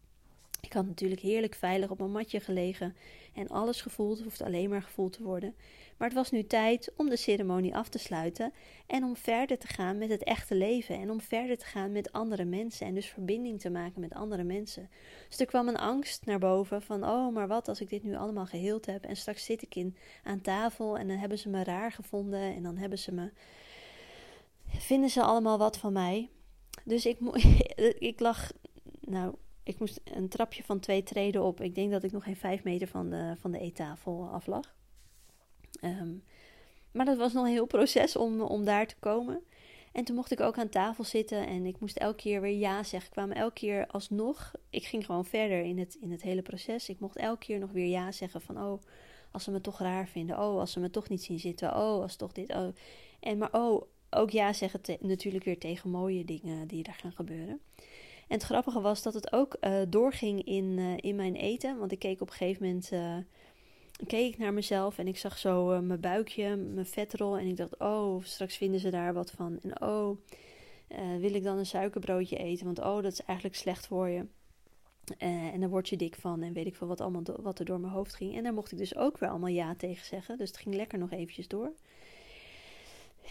[0.61, 2.97] ik had natuurlijk heerlijk veilig op mijn matje gelegen
[3.35, 5.55] en alles gevoeld, hoeft alleen maar gevoeld te worden.
[5.97, 8.53] Maar het was nu tijd om de ceremonie af te sluiten
[8.87, 12.13] en om verder te gaan met het echte leven en om verder te gaan met
[12.13, 14.91] andere mensen en dus verbinding te maken met andere mensen.
[15.29, 18.17] Dus er kwam een angst naar boven van, oh, maar wat als ik dit nu
[18.17, 21.65] allemaal geheeld heb en straks zit ik in, aan tafel en dan hebben ze me
[21.65, 23.31] raar gevonden en dan hebben ze me,
[24.69, 26.31] vinden ze allemaal wat van mij.
[26.85, 27.19] Dus ik,
[28.11, 28.53] ik lag,
[29.01, 31.61] nou, ik moest een trapje van twee treden op.
[31.61, 34.75] Ik denk dat ik nog geen vijf meter van de, van de eettafel af lag.
[35.81, 36.15] Ehm,
[36.93, 39.43] maar dat was nog een heel proces om, om daar te komen.
[39.93, 42.83] En toen mocht ik ook aan tafel zitten en ik moest elke keer weer ja
[42.83, 43.11] zeggen.
[43.11, 44.53] Ik kwam elke keer alsnog.
[44.71, 46.89] Ik ging gewoon verder in het, in het hele proces.
[46.89, 48.83] Ik mocht elke keer nog weer ja zeggen van oh,
[49.31, 50.39] als ze me toch raar vinden.
[50.39, 51.69] Oh, als ze me toch niet zien zitten.
[51.69, 52.55] Oh, als toch dit.
[52.55, 52.69] Oh.
[53.21, 57.61] En maar oh, ook ja zeggen natuurlijk weer tegen mooie dingen die er gaan gebeuren.
[58.29, 61.79] En het grappige was dat het ook uh, doorging in, uh, in mijn eten.
[61.79, 62.93] Want ik keek op een gegeven moment.
[62.93, 63.17] Uh,
[64.07, 67.39] keek ik naar mezelf en ik zag zo mijn buikje, mijn vetrol.
[67.39, 69.59] En ik dacht, oh, straks vinden ze daar wat van.
[69.63, 70.17] En oh,
[71.19, 72.65] wil ik dan een suikerbroodje eten?
[72.65, 74.27] Want oh, dat is eigenlijk slecht voor je.
[75.19, 77.81] En daar word je dik van en weet ik veel wat, allemaal wat er door
[77.81, 78.37] mijn hoofd ging.
[78.37, 80.39] En daar mocht ik dus ook weer allemaal ja tegen zeggen.
[80.39, 81.73] Dus het ging lekker nog eventjes door.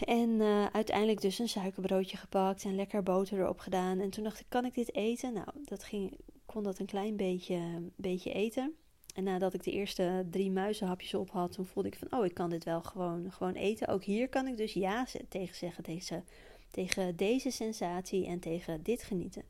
[0.04, 4.00] En uh, uiteindelijk dus een suikerbroodje gepakt en lekker boter erop gedaan.
[4.00, 5.32] En toen dacht ik, kan ik dit eten?
[5.32, 7.60] Nou, dat ging, kon dat een klein beetje,
[7.96, 8.74] beetje eten.
[9.14, 12.34] En nadat ik de eerste drie muizenhapjes op had, toen voelde ik van, oh, ik
[12.34, 13.88] kan dit wel gewoon, gewoon eten.
[13.88, 16.24] Ook hier kan ik dus ja tegen zeggen, tegen,
[16.70, 19.42] tegen deze sensatie en tegen dit genieten.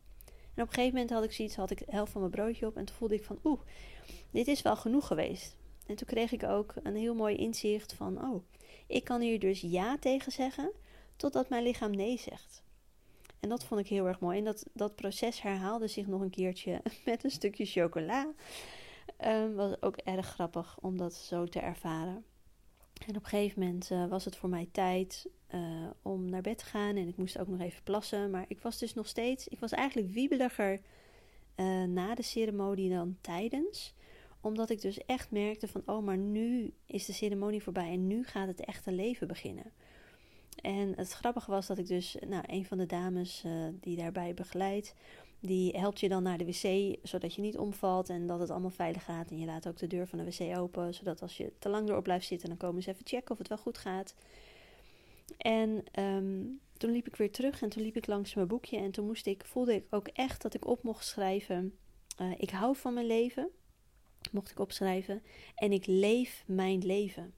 [0.55, 2.67] En op een gegeven moment had ik zoiets, had ik de helft van mijn broodje
[2.67, 3.61] op en toen voelde ik van, oeh,
[4.31, 5.57] dit is wel genoeg geweest.
[5.87, 8.43] En toen kreeg ik ook een heel mooi inzicht van, oh,
[8.89, 10.73] ik kan hier dus ja tegen zeggen,
[11.17, 12.63] totdat mijn lichaam nee zegt.
[13.41, 14.39] En dat vond ik heel erg mooi.
[14.39, 18.33] En dat, dat proces herhaalde zich nog een keertje met een stukje chocola.
[19.25, 22.25] Um, was ook erg grappig om dat zo te ervaren.
[23.07, 26.59] En op een gegeven moment uh, was het voor mij tijd uh, om naar bed
[26.59, 26.97] te gaan.
[26.97, 28.31] En ik moest ook nog even plassen.
[28.31, 29.49] Maar ik was dus nog steeds.
[29.49, 30.81] Ik was eigenlijk wiebeliger
[31.57, 33.95] uh, na de ceremonie dan tijdens.
[34.41, 38.25] Omdat ik dus echt merkte van oh, maar nu is de ceremonie voorbij en nu
[38.25, 39.73] gaat het echte leven beginnen.
[40.61, 43.45] En het grappige was dat ik dus, nou, een van de dames
[43.81, 44.95] die daarbij begeleidt,
[45.41, 48.71] die helpt je dan naar de wc, zodat je niet omvalt en dat het allemaal
[48.71, 49.31] veilig gaat.
[49.31, 51.89] En je laat ook de deur van de wc open, zodat als je te lang
[51.89, 54.15] erop blijft zitten, dan komen ze even checken of het wel goed gaat.
[55.37, 58.91] En um, toen liep ik weer terug en toen liep ik langs mijn boekje en
[58.91, 61.79] toen moest ik, voelde ik ook echt dat ik op mocht schrijven.
[62.21, 63.49] Uh, ik hou van mijn leven,
[64.33, 65.23] mocht ik opschrijven.
[65.55, 67.35] En ik leef mijn leven.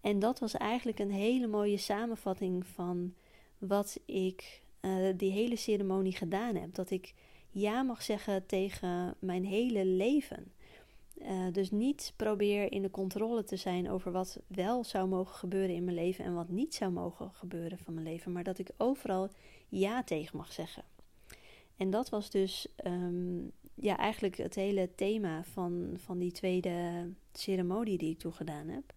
[0.00, 3.14] En dat was eigenlijk een hele mooie samenvatting van
[3.58, 6.74] wat ik uh, die hele ceremonie gedaan heb.
[6.74, 7.14] Dat ik
[7.50, 10.52] ja mag zeggen tegen mijn hele leven.
[11.22, 15.74] Uh, dus niet probeer in de controle te zijn over wat wel zou mogen gebeuren
[15.74, 18.70] in mijn leven en wat niet zou mogen gebeuren van mijn leven, maar dat ik
[18.76, 19.28] overal
[19.68, 20.84] ja tegen mag zeggen.
[21.76, 27.98] En dat was dus um, ja, eigenlijk het hele thema van, van die tweede ceremonie
[27.98, 28.94] die ik toen gedaan heb.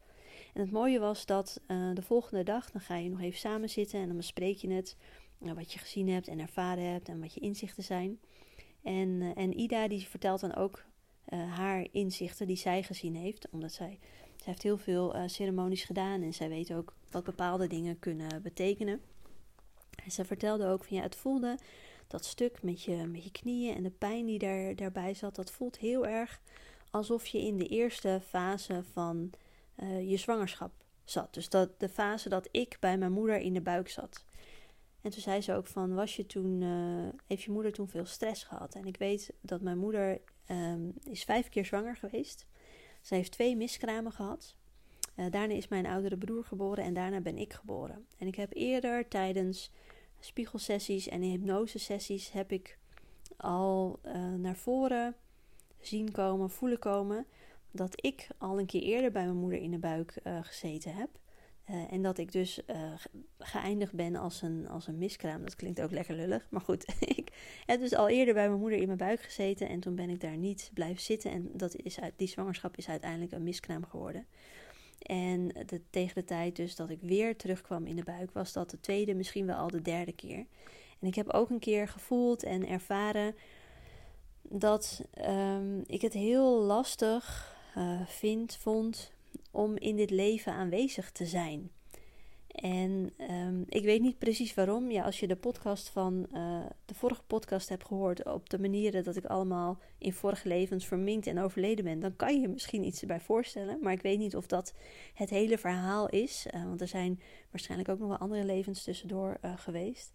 [0.53, 3.69] En het mooie was dat uh, de volgende dag, dan ga je nog even samen
[3.69, 4.97] zitten en dan bespreek je het.
[5.37, 8.19] Nou, wat je gezien hebt en ervaren hebt en wat je inzichten zijn.
[8.83, 10.85] En, uh, en Ida die vertelt dan ook
[11.29, 13.99] haar inzichten die zij gezien heeft, omdat zij,
[14.35, 19.01] zij heeft heel veel ceremonies gedaan en zij weet ook wat bepaalde dingen kunnen betekenen.
[20.03, 21.57] En ze vertelde ook van ja, het voelde
[22.07, 25.51] dat stuk met je, met je knieën en de pijn die daar, daarbij zat, dat
[25.51, 26.41] voelt heel erg
[26.91, 29.29] alsof je in de eerste fase van
[30.01, 30.71] je zwangerschap
[31.03, 31.33] zat.
[31.33, 34.25] Dus dat de fase dat ik bij mijn moeder in de buik zat.
[35.01, 38.05] En toen zei ze ook van, was je toen, uh, heeft je moeder toen veel
[38.05, 38.75] stress gehad?
[38.75, 42.45] En ik weet dat mijn moeder um, is vijf keer zwanger geweest.
[43.01, 44.55] Ze heeft twee miskramen gehad.
[45.15, 48.05] Uh, daarna is mijn oudere broer geboren en daarna ben ik geboren.
[48.17, 49.71] En ik heb eerder tijdens
[50.19, 52.77] spiegelsessies en hypnosesessies heb ik
[53.37, 55.15] al uh, naar voren
[55.79, 57.25] zien komen, voelen komen
[57.71, 61.09] dat ik al een keer eerder bij mijn moeder in de buik gezeten heb.
[61.69, 62.59] Uh, en dat ik dus
[63.39, 65.43] geëindigd ben als een, als een miskraam.
[65.43, 66.47] Dat klinkt ook lekker lullig.
[66.49, 66.85] Maar goed,
[67.17, 67.31] ik
[67.65, 69.69] heb dus al eerder bij mijn moeder in mijn buik gezeten.
[69.69, 71.31] En toen ben ik daar niet blijven zitten.
[71.31, 74.25] En dat is, die zwangerschap is uiteindelijk een miskraam geworden.
[75.07, 78.69] En de, tegen de tijd dus dat ik weer terugkwam in de buik, was dat
[78.69, 80.45] de tweede, misschien wel al de derde keer.
[80.99, 83.35] En ik heb ook een keer gevoeld en ervaren
[84.41, 89.11] dat um, ik het heel lastig uh, vind, vond
[89.51, 91.71] om in dit leven aanwezig te zijn.
[92.57, 94.91] En um, ik weet niet precies waarom.
[94.91, 99.03] Ja, als je de podcast van uh, de vorige podcast hebt gehoord op de manieren
[99.03, 102.83] dat ik allemaal in vorige levens verminkt en overleden ben, dan kan je je misschien
[102.83, 103.77] iets erbij voorstellen.
[103.81, 104.73] Maar ik weet niet of dat
[105.13, 106.47] het hele verhaal is.
[106.53, 110.11] Uh, want er zijn waarschijnlijk ook nog wel andere levens tussendoor uh, geweest.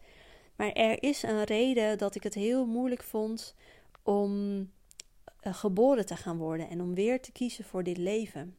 [0.56, 3.54] Maar er is een reden dat ik het heel moeilijk vond
[4.02, 4.70] om
[5.40, 8.56] geboren te gaan worden en om weer te kiezen voor dit leven.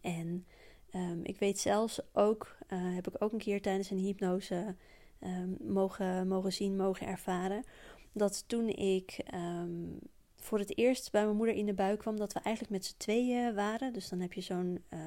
[0.00, 0.46] En
[0.94, 4.74] um, ik weet zelfs ook, uh, heb ik ook een keer tijdens een hypnose
[5.20, 7.64] um, mogen, mogen zien, mogen ervaren,
[8.12, 9.98] dat toen ik um,
[10.36, 12.96] voor het eerst bij mijn moeder in de buik kwam, dat we eigenlijk met z'n
[12.96, 13.92] tweeën waren.
[13.92, 14.84] Dus dan heb je zo'n.
[14.90, 15.00] Uh,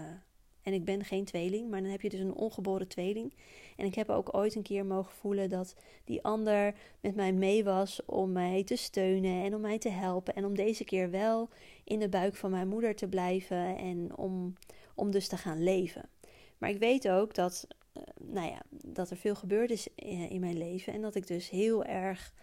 [0.62, 3.34] en ik ben geen tweeling, maar dan heb je dus een ongeboren tweeling.
[3.76, 7.64] En ik heb ook ooit een keer mogen voelen dat die ander met mij mee
[7.64, 10.36] was om mij te steunen en om mij te helpen.
[10.36, 11.50] En om deze keer wel
[11.84, 14.56] in de buik van mijn moeder te blijven en om
[14.98, 16.10] om dus te gaan leven.
[16.58, 20.58] Maar ik weet ook dat, uh, nou ja, dat er veel gebeurd is in, mijn
[20.58, 22.34] leven en dat ik dus heel erg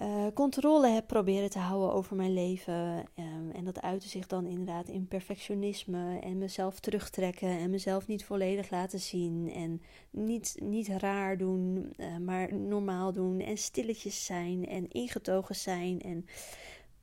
[0.00, 3.04] uh, controle heb proberen te houden over mijn leven.
[3.18, 8.24] Um, en dat uitte zich dan inderdaad in perfectionisme en mezelf terugtrekken en mezelf niet
[8.24, 9.52] volledig laten zien.
[9.52, 13.40] En niet, niet raar doen, uh, maar normaal doen.
[13.40, 16.26] En stilletjes zijn en ingetogen zijn en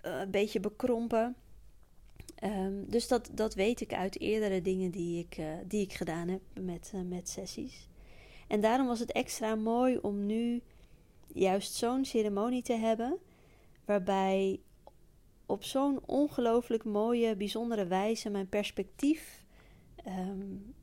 [0.01, 1.35] een beetje bekrompen.
[2.43, 6.41] Um, dus dat, dat weet ik uit eerdere dingen die ik, die ik gedaan heb
[6.53, 7.87] met, met sessies.
[8.47, 10.61] En daarom was het extra mooi om nu
[11.27, 13.17] juist zo'n ceremonie te hebben,
[13.85, 14.59] waarbij
[15.45, 19.45] op zo'n ongelooflijk mooie, bijzondere wijze mijn perspectief
[20.07, 20.73] um,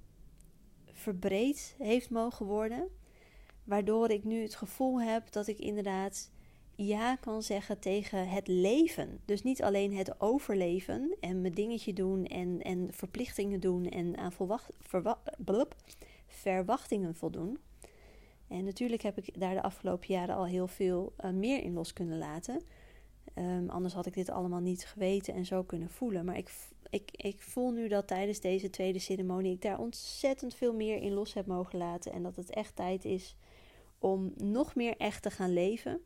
[0.92, 2.88] verbreed heeft mogen worden.
[3.64, 6.30] Waardoor ik nu het gevoel heb dat ik inderdaad
[6.86, 9.20] ja kan zeggen tegen het leven.
[9.24, 14.32] Dus niet alleen het overleven en mijn dingetje doen en, en verplichtingen doen en aan
[16.26, 17.58] verwachtingen voldoen.
[18.48, 21.92] En natuurlijk heb ik daar de afgelopen jaren al heel veel uh, meer in los
[21.92, 22.62] kunnen laten.
[23.34, 26.24] Um, anders had ik dit allemaal niet geweten en zo kunnen voelen.
[26.24, 26.50] Maar ik,
[26.90, 31.12] ik, ik voel nu dat tijdens deze tweede ceremonie ik daar ontzettend veel meer in
[31.12, 32.12] los heb mogen laten.
[32.12, 33.36] En dat het echt tijd is
[33.98, 36.00] om nog meer echt te gaan leven.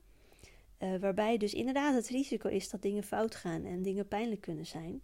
[0.82, 4.66] Uh, waarbij dus inderdaad het risico is dat dingen fout gaan en dingen pijnlijk kunnen
[4.66, 5.02] zijn.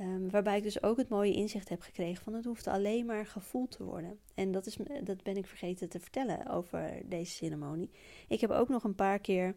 [0.00, 3.26] Um, waarbij ik dus ook het mooie inzicht heb gekregen van het hoeft alleen maar
[3.26, 4.18] gevoeld te worden.
[4.34, 7.90] En dat, is, dat ben ik vergeten te vertellen over deze ceremonie.
[8.28, 9.54] Ik heb ook nog een paar keer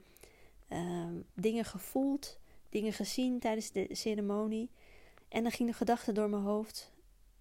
[0.70, 2.40] um, dingen gevoeld,
[2.70, 4.70] dingen gezien tijdens de ceremonie.
[5.28, 6.94] En dan ging de gedachte door mijn hoofd: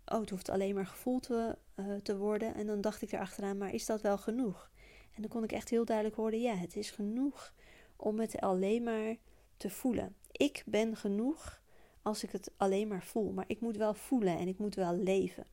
[0.07, 2.55] oh, het hoeft alleen maar gevoeld te, uh, te worden.
[2.55, 4.71] En dan dacht ik erachteraan: maar is dat wel genoeg?
[5.15, 7.53] En dan kon ik echt heel duidelijk horen: ja, het is genoeg
[7.97, 9.17] om het alleen maar
[9.57, 10.15] te voelen.
[10.33, 11.63] Ik ben genoeg
[12.03, 13.33] als ik het alleen maar voel.
[13.33, 15.47] Maar ik moet wel voelen en ik moet wel leven.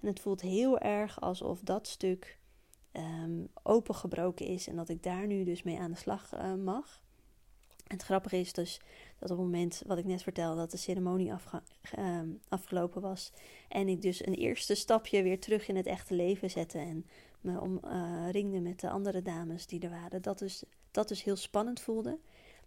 [0.00, 2.38] En het voelt heel erg alsof dat stuk
[2.92, 7.02] um, opengebroken is en dat ik daar nu dus mee aan de slag uh, mag.
[7.86, 8.80] En het grappige is dus
[9.18, 11.32] dat op het moment wat ik net vertelde, dat de ceremonie
[11.98, 13.32] um, afgelopen was.
[13.68, 16.78] En ik dus een eerste stapje weer terug in het echte leven zette.
[16.78, 17.06] En
[17.40, 20.22] me omringde uh, met de andere dames die er waren.
[20.22, 22.18] Dat dus, dat dus heel spannend voelde.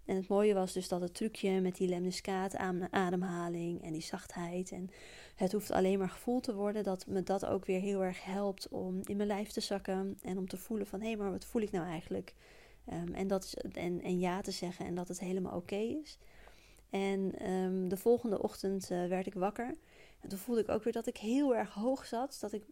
[0.06, 2.56] En het mooie was dus dat het trucje met die lemniscaat
[2.90, 4.72] ademhaling en die zachtheid.
[4.72, 4.90] En
[5.36, 6.84] het hoeft alleen maar gevoeld te worden.
[6.84, 10.18] Dat me dat ook weer heel erg helpt om in mijn lijf te zakken.
[10.22, 12.34] En om te voelen van hé, hey, maar wat voel ik nou eigenlijk?
[12.94, 16.18] Um, en, dat en, en ja te zeggen en dat het helemaal oké is.
[16.90, 19.76] En um, de volgende ochtend uh, werd ik wakker.
[20.20, 22.38] En toen voelde ik ook weer dat ik heel erg hoog zat.
[22.40, 22.64] Dat ik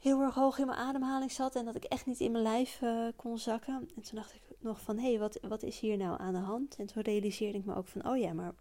[0.00, 1.56] heel erg hoog in mijn ademhaling zat.
[1.56, 3.74] En dat ik echt niet in mijn lijf uh, kon zakken.
[3.74, 6.38] En toen dacht ik, nog van, hé, hey, wat, wat is hier nou aan de
[6.38, 6.76] hand?
[6.76, 8.52] En toen realiseerde ik me ook van, oh ja, maar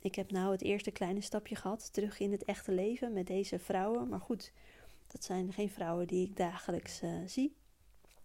[0.00, 3.58] ik heb nou het eerste kleine stapje gehad terug in het echte leven met deze
[3.58, 4.08] vrouwen.
[4.08, 4.52] Maar goed,
[5.06, 7.56] dat zijn geen vrouwen die ik dagelijks uh, zie.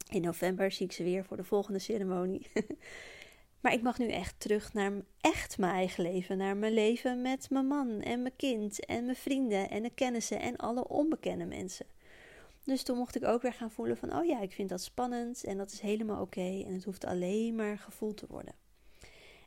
[0.09, 2.51] In november zie ik ze weer voor de volgende ceremonie.
[3.61, 6.37] maar ik mag nu echt terug naar echt mijn eigen leven.
[6.37, 10.39] Naar mijn leven met mijn man en mijn kind en mijn vrienden en de kennissen
[10.39, 11.85] en alle onbekende mensen.
[12.63, 15.43] Dus toen mocht ik ook weer gaan voelen van, oh ja, ik vind dat spannend
[15.43, 18.55] en dat is helemaal oké en het hoeft alleen maar gevoeld te worden.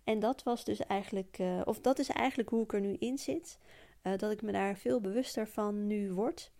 [0.04, 3.18] En dat was dus eigenlijk, uh, of dat is eigenlijk hoe ik er nu in
[3.18, 3.58] zit,
[4.02, 6.50] uh, dat ik me daar veel bewuster van nu word.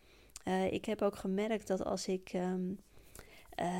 [0.44, 2.78] Uh, ik heb ook gemerkt dat als ik um,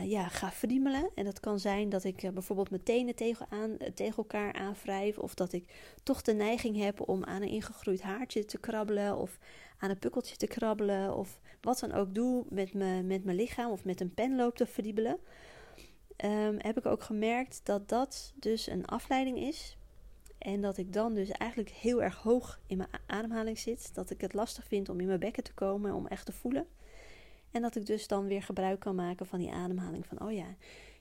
[0.02, 4.16] ja, ga friemelen, en dat kan zijn dat ik bijvoorbeeld mijn tenen tegen, aan, tegen
[4.16, 8.58] elkaar aanwrijf, of dat ik toch de neiging heb om aan een ingegroeid haartje te
[8.58, 9.38] krabbelen, of
[9.78, 13.70] aan een pukkeltje te krabbelen, of wat dan ook doe met, me, met mijn lichaam
[13.70, 15.18] of met een pen loop te verdiebelen,
[16.24, 19.76] um, heb ik ook gemerkt dat dat dus een afleiding is.
[20.38, 23.94] En dat ik dan dus eigenlijk heel erg hoog in mijn ademhaling zit.
[23.94, 26.66] Dat ik het lastig vind om in mijn bekken te komen, om echt te voelen.
[27.50, 30.06] En dat ik dus dan weer gebruik kan maken van die ademhaling.
[30.06, 30.56] Van oh ja,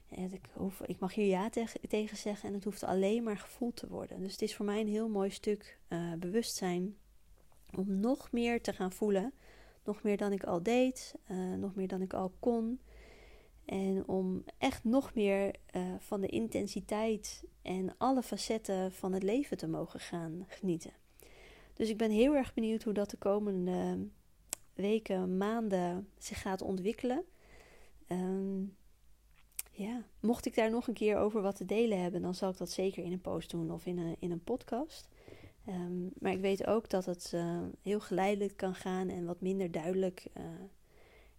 [0.08, 0.40] ik,
[0.86, 1.50] ik mag hier ja
[1.88, 4.20] tegen zeggen en het hoeft alleen maar gevoeld te worden.
[4.20, 6.96] Dus het is voor mij een heel mooi stuk uh, bewustzijn
[7.76, 9.32] om nog meer te gaan voelen
[9.86, 12.80] nog meer dan ik al deed, uh, nog meer dan ik al kon.
[13.64, 19.56] En om echt nog meer uh, van de intensiteit en alle facetten van het leven
[19.56, 20.92] te mogen gaan genieten.
[21.74, 24.08] Dus ik ben heel erg benieuwd hoe dat de komende
[24.74, 27.24] weken, maanden zich gaat ontwikkelen.
[28.08, 28.76] Um,
[29.70, 32.56] ja, mocht ik daar nog een keer over wat te delen hebben, dan zal ik
[32.56, 35.08] dat zeker in een post doen of in een, in een podcast.
[35.68, 39.70] Um, maar ik weet ook dat het uh, heel geleidelijk kan gaan en wat minder
[39.70, 40.26] duidelijk.
[40.36, 40.44] Uh,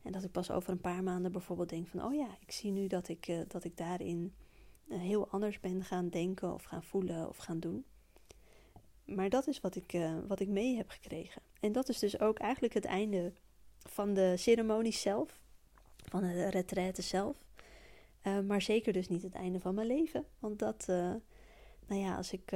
[0.01, 2.71] en dat ik pas over een paar maanden bijvoorbeeld denk van, oh ja, ik zie
[2.71, 4.33] nu dat ik, uh, dat ik daarin
[4.89, 7.85] heel anders ben gaan denken of gaan voelen of gaan doen.
[9.05, 9.97] Maar dat is wat ik,
[10.27, 11.41] wat ik mee heb gekregen.
[11.59, 13.33] En dat is dus ook eigenlijk het einde
[13.77, 15.39] van de ceremonie zelf,
[15.95, 17.37] van de retraite zelf.
[18.47, 20.25] maar zeker dus niet het einde van mijn leven.
[20.39, 20.85] Want dat,
[21.87, 22.51] nou ja, als ik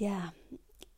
[0.00, 0.32] ja,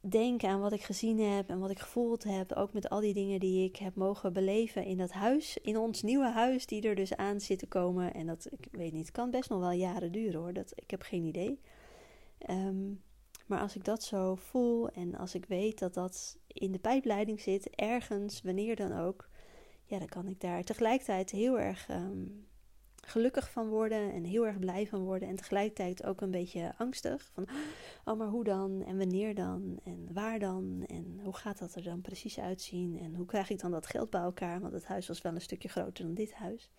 [0.01, 3.15] denk aan wat ik gezien heb en wat ik gevoeld heb, ook met al die
[3.15, 6.95] dingen die ik heb mogen beleven in dat huis, in ons nieuwe huis, die er
[6.95, 8.15] dus aan zit te komen.
[8.15, 10.91] En dat, ik weet niet, het kan best nog wel jaren duren hoor, dat, ik
[10.91, 11.61] heb geen idee.
[12.39, 12.93] Ehm,
[13.47, 17.41] maar als ik dat zo voel en als ik weet dat dat in de pijpleiding
[17.41, 19.29] zit, ergens, wanneer dan ook,
[19.85, 22.25] ja, dan kan ik daar tegelijkertijd heel erg ehm,
[23.07, 25.29] gelukkig van worden en heel erg blij van worden.
[25.29, 27.31] En tegelijkertijd ook een beetje angstig.
[27.33, 27.47] Van,
[28.05, 28.83] oh, maar hoe dan?
[28.83, 29.79] En wanneer dan?
[29.85, 30.85] En waar dan?
[30.87, 32.99] En hoe gaat dat er dan precies uitzien?
[32.99, 34.61] En hoe krijg ik dan dat geld bij elkaar?
[34.61, 36.71] Want het huis was wel een stukje groter dan dit huis.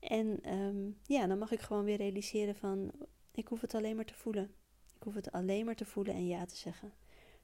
[0.00, 2.90] En ehm, ja, dan mag ik gewoon weer realiseren van,
[3.32, 4.54] ik hoef het alleen maar te voelen.
[4.96, 6.92] Ik hoef het alleen maar te voelen en ja te zeggen.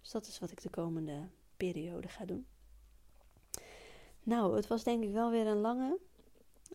[0.01, 2.47] Dus dat is wat ik de komende periode ga doen.
[4.23, 5.99] Nou, het was denk ik wel weer een lange,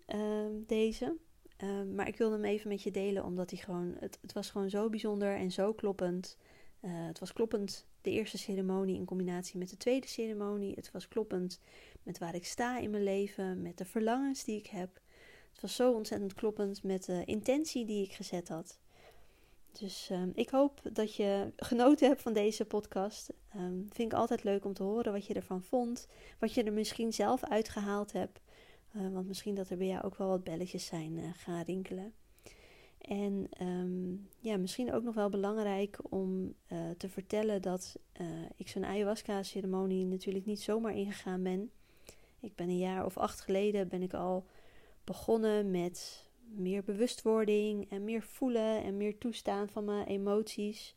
[0.07, 1.17] uh, deze.
[1.65, 4.49] Ehm, maar ik wilde hem even met je delen, omdat hij gewoon, het, het was
[4.49, 6.37] gewoon zo bijzonder en zo kloppend.
[6.81, 10.75] Uh, het was kloppend de eerste ceremonie in combinatie met de tweede ceremonie.
[10.75, 11.59] Het was kloppend
[12.03, 14.99] met waar ik sta in mijn leven, met de verlangens die ik heb.
[15.51, 18.79] Het was zo ontzettend kloppend met de intentie die ik gezet had.
[19.71, 23.33] Dus um, ik hoop dat je genoten hebt van deze podcast.
[23.55, 26.07] Um, vind ik altijd leuk om te horen wat je ervan vond.
[26.39, 28.39] Wat je er misschien zelf uitgehaald hebt.
[28.95, 32.13] Uh, want misschien dat er bij jou ook wel wat belletjes zijn uh, gaan rinkelen.
[32.97, 37.95] En um, ja, misschien ook nog wel belangrijk om uh, te vertellen dat
[38.55, 41.71] ik zo'n ayahuasca-ceremonie natuurlijk niet zomaar ingegaan ben.
[42.39, 44.45] Ik ben een jaar of acht geleden ben ik al
[45.03, 50.95] begonnen met meer bewustwording en meer voelen en meer toestaan van mijn emoties.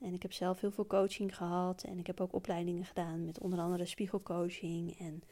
[0.00, 3.40] En ik heb zelf heel veel coaching gehad en ik heb ook opleidingen gedaan met
[3.40, 5.22] onder andere spiegelcoaching en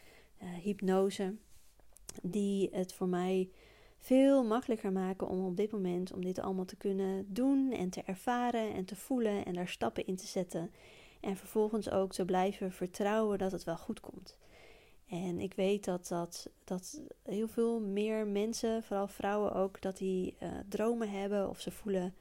[0.63, 1.35] hypnose
[2.23, 3.51] die het voor mij
[3.99, 8.03] veel makkelijker maken om op dit moment om dit allemaal te kunnen doen en te
[8.03, 10.71] ervaren en te voelen en daar stappen in te zetten.
[11.21, 14.39] En vervolgens ook te blijven vertrouwen dat het wel goed komt.
[15.09, 20.37] En ik weet dat, dat, dat heel veel meer mensen, vooral vrouwen ook, dat die
[20.43, 22.15] uh, dromen hebben of ze voelen,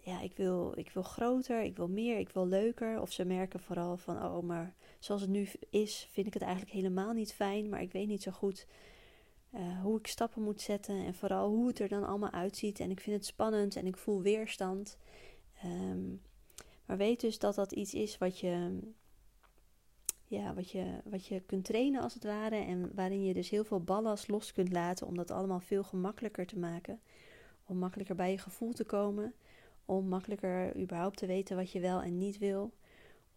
[0.00, 3.00] ja, ik wil, ik wil groter, ik wil meer, ik wil leuker.
[3.00, 6.72] Of ze merken vooral van, oh, maar zoals het nu is, vind ik het eigenlijk
[6.72, 8.66] helemaal niet fijn, maar ik weet niet zo goed
[9.54, 12.80] uh, hoe ik stappen moet zetten en vooral hoe het er dan allemaal uitziet.
[12.80, 14.98] En ik vind het spannend en ik voel weerstand.
[15.64, 16.22] Um,
[16.90, 18.78] maar weet dus dat dat iets is wat je,
[20.24, 22.56] ja, wat, je, wat je kunt trainen als het ware.
[22.56, 26.46] En waarin je dus heel veel ballast los kunt laten om dat allemaal veel gemakkelijker
[26.46, 27.00] te maken.
[27.64, 29.34] Om makkelijker bij je gevoel te komen.
[29.84, 32.72] Om makkelijker überhaupt te weten wat je wel en niet wil.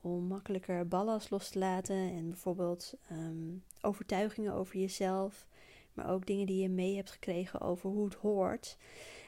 [0.02, 5.48] Om makkelijker ballast los te laten en bijvoorbeeld um, overtuigingen over jezelf
[5.94, 8.78] maar ook dingen die je mee hebt gekregen over hoe het hoort.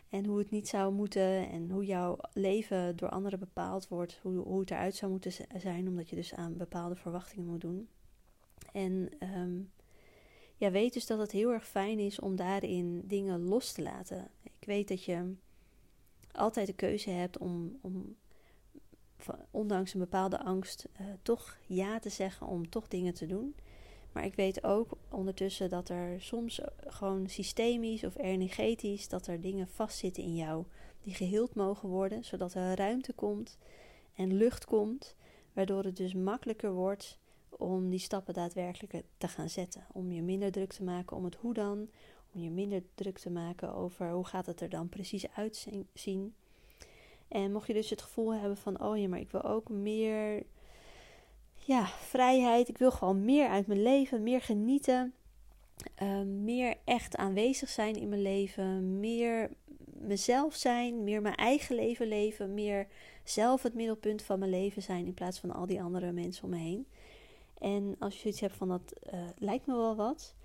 [0.09, 4.19] En hoe het niet zou moeten en hoe jouw leven door anderen bepaald wordt.
[4.21, 7.87] Hoe, hoe het eruit zou moeten zijn, omdat je dus aan bepaalde verwachtingen moet doen.
[8.71, 9.71] En um,
[10.55, 14.27] ja, weet dus dat het heel erg fijn is om daarin dingen los te laten.
[14.41, 15.33] Ik weet dat je
[16.31, 18.15] altijd de keuze hebt om, om
[19.51, 23.55] ondanks een bepaalde angst, uh, toch ja te zeggen om toch dingen te doen.
[24.15, 29.67] Maar ik weet ook ondertussen dat er soms gewoon systemisch of energetisch dat er dingen
[29.67, 30.65] vastzitten in jou
[31.01, 33.57] die geheeld mogen worden, zodat er ruimte komt
[34.13, 35.15] en lucht komt,
[35.53, 39.85] waardoor het dus makkelijker wordt om die stappen daadwerkelijk te gaan zetten.
[39.91, 41.89] Om je minder druk te maken om het hoe dan,
[42.33, 46.35] om je minder druk te maken over hoe gaat het er dan precies uitzien.
[47.27, 50.45] En mocht je dus het gevoel hebben van, oh ja, maar ik wil ook meer
[51.65, 52.67] ja, vrijheid.
[52.67, 55.13] Ik wil gewoon meer uit mijn leven, meer genieten.
[56.03, 58.99] Uh, meer echt aanwezig zijn in mijn leven.
[58.99, 59.49] Meer
[59.83, 61.03] mezelf zijn.
[61.03, 62.53] Meer mijn eigen leven leven.
[62.53, 62.87] Meer
[63.23, 65.05] zelf het middelpunt van mijn leven zijn.
[65.05, 66.87] In plaats van al die andere mensen om me heen.
[67.57, 70.35] En als je zoiets hebt van dat uh, lijkt me wel wat.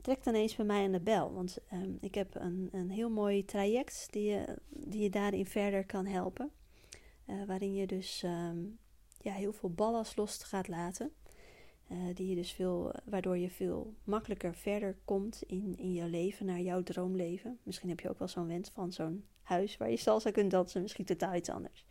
[0.00, 1.32] Trek dan eens bij mij aan de bel.
[1.32, 5.86] Want um, ik heb een, een heel mooi traject die je, die je daarin verder
[5.86, 6.50] kan helpen.
[7.26, 8.78] Uh, waarin je dus um,
[9.22, 11.12] ja, heel veel ballast los gaat laten.
[11.92, 16.46] Uh, die je dus veel, waardoor je veel makkelijker verder komt in, in je leven,
[16.46, 17.58] naar jouw droomleven.
[17.62, 20.82] Misschien heb je ook wel zo'n wens van zo'n huis waar je salsa kunt dansen,
[20.82, 21.86] misschien totaal iets anders.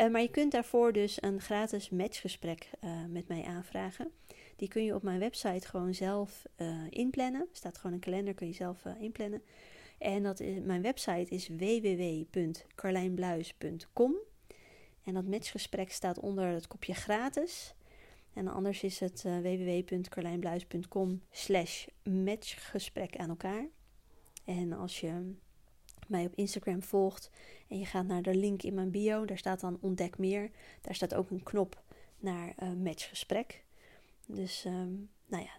[0.00, 4.10] Uh, maar je kunt daarvoor dus een gratis matchgesprek uh, met mij aanvragen.
[4.56, 6.46] Die kun je op mijn website gewoon zelf
[6.88, 7.40] inplannen.
[7.40, 9.42] Er staat gewoon een kalender, kun je zelf inplannen.
[9.98, 14.14] En dat is, mijn website is www.carlijnbluis.com.
[15.04, 17.74] En dat matchgesprek staat onder het kopje gratis.
[18.32, 23.66] En anders is het uh, www.carlijnbluis.com slash matchgesprek aan elkaar.
[24.44, 25.34] En als je
[26.06, 27.30] mij op Instagram volgt
[27.68, 30.50] en je gaat naar de link in mijn bio, daar staat dan ontdek meer.
[30.80, 31.82] Daar staat ook een knop
[32.18, 33.64] naar uh, matchgesprek.
[34.26, 34.92] Dus ehm,
[35.26, 35.50] nou ja,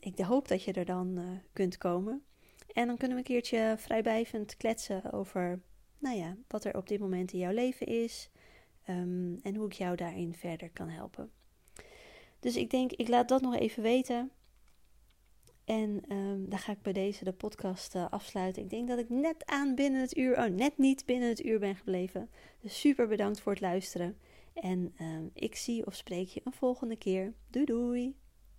[0.00, 2.24] ik hoop dat je er dan uh, kunt komen.
[2.72, 5.60] En dan kunnen we een keertje vrijblijvend kletsen over
[5.98, 8.30] nou ja, wat er op dit moment in jouw leven is.
[8.88, 11.30] Um, en hoe ik jou daarin verder kan helpen.
[12.40, 14.30] Dus ik denk, ik laat dat nog even weten.
[15.64, 18.62] En um, dan ga ik bij deze de podcast uh, afsluiten.
[18.62, 21.58] Ik denk dat ik net aan binnen het uur, oh net niet binnen het uur
[21.58, 22.30] ben gebleven.
[22.60, 24.18] Dus super bedankt voor het luisteren.
[24.54, 27.34] En um, ik zie of spreek je een volgende keer.
[27.50, 28.16] Doei doei!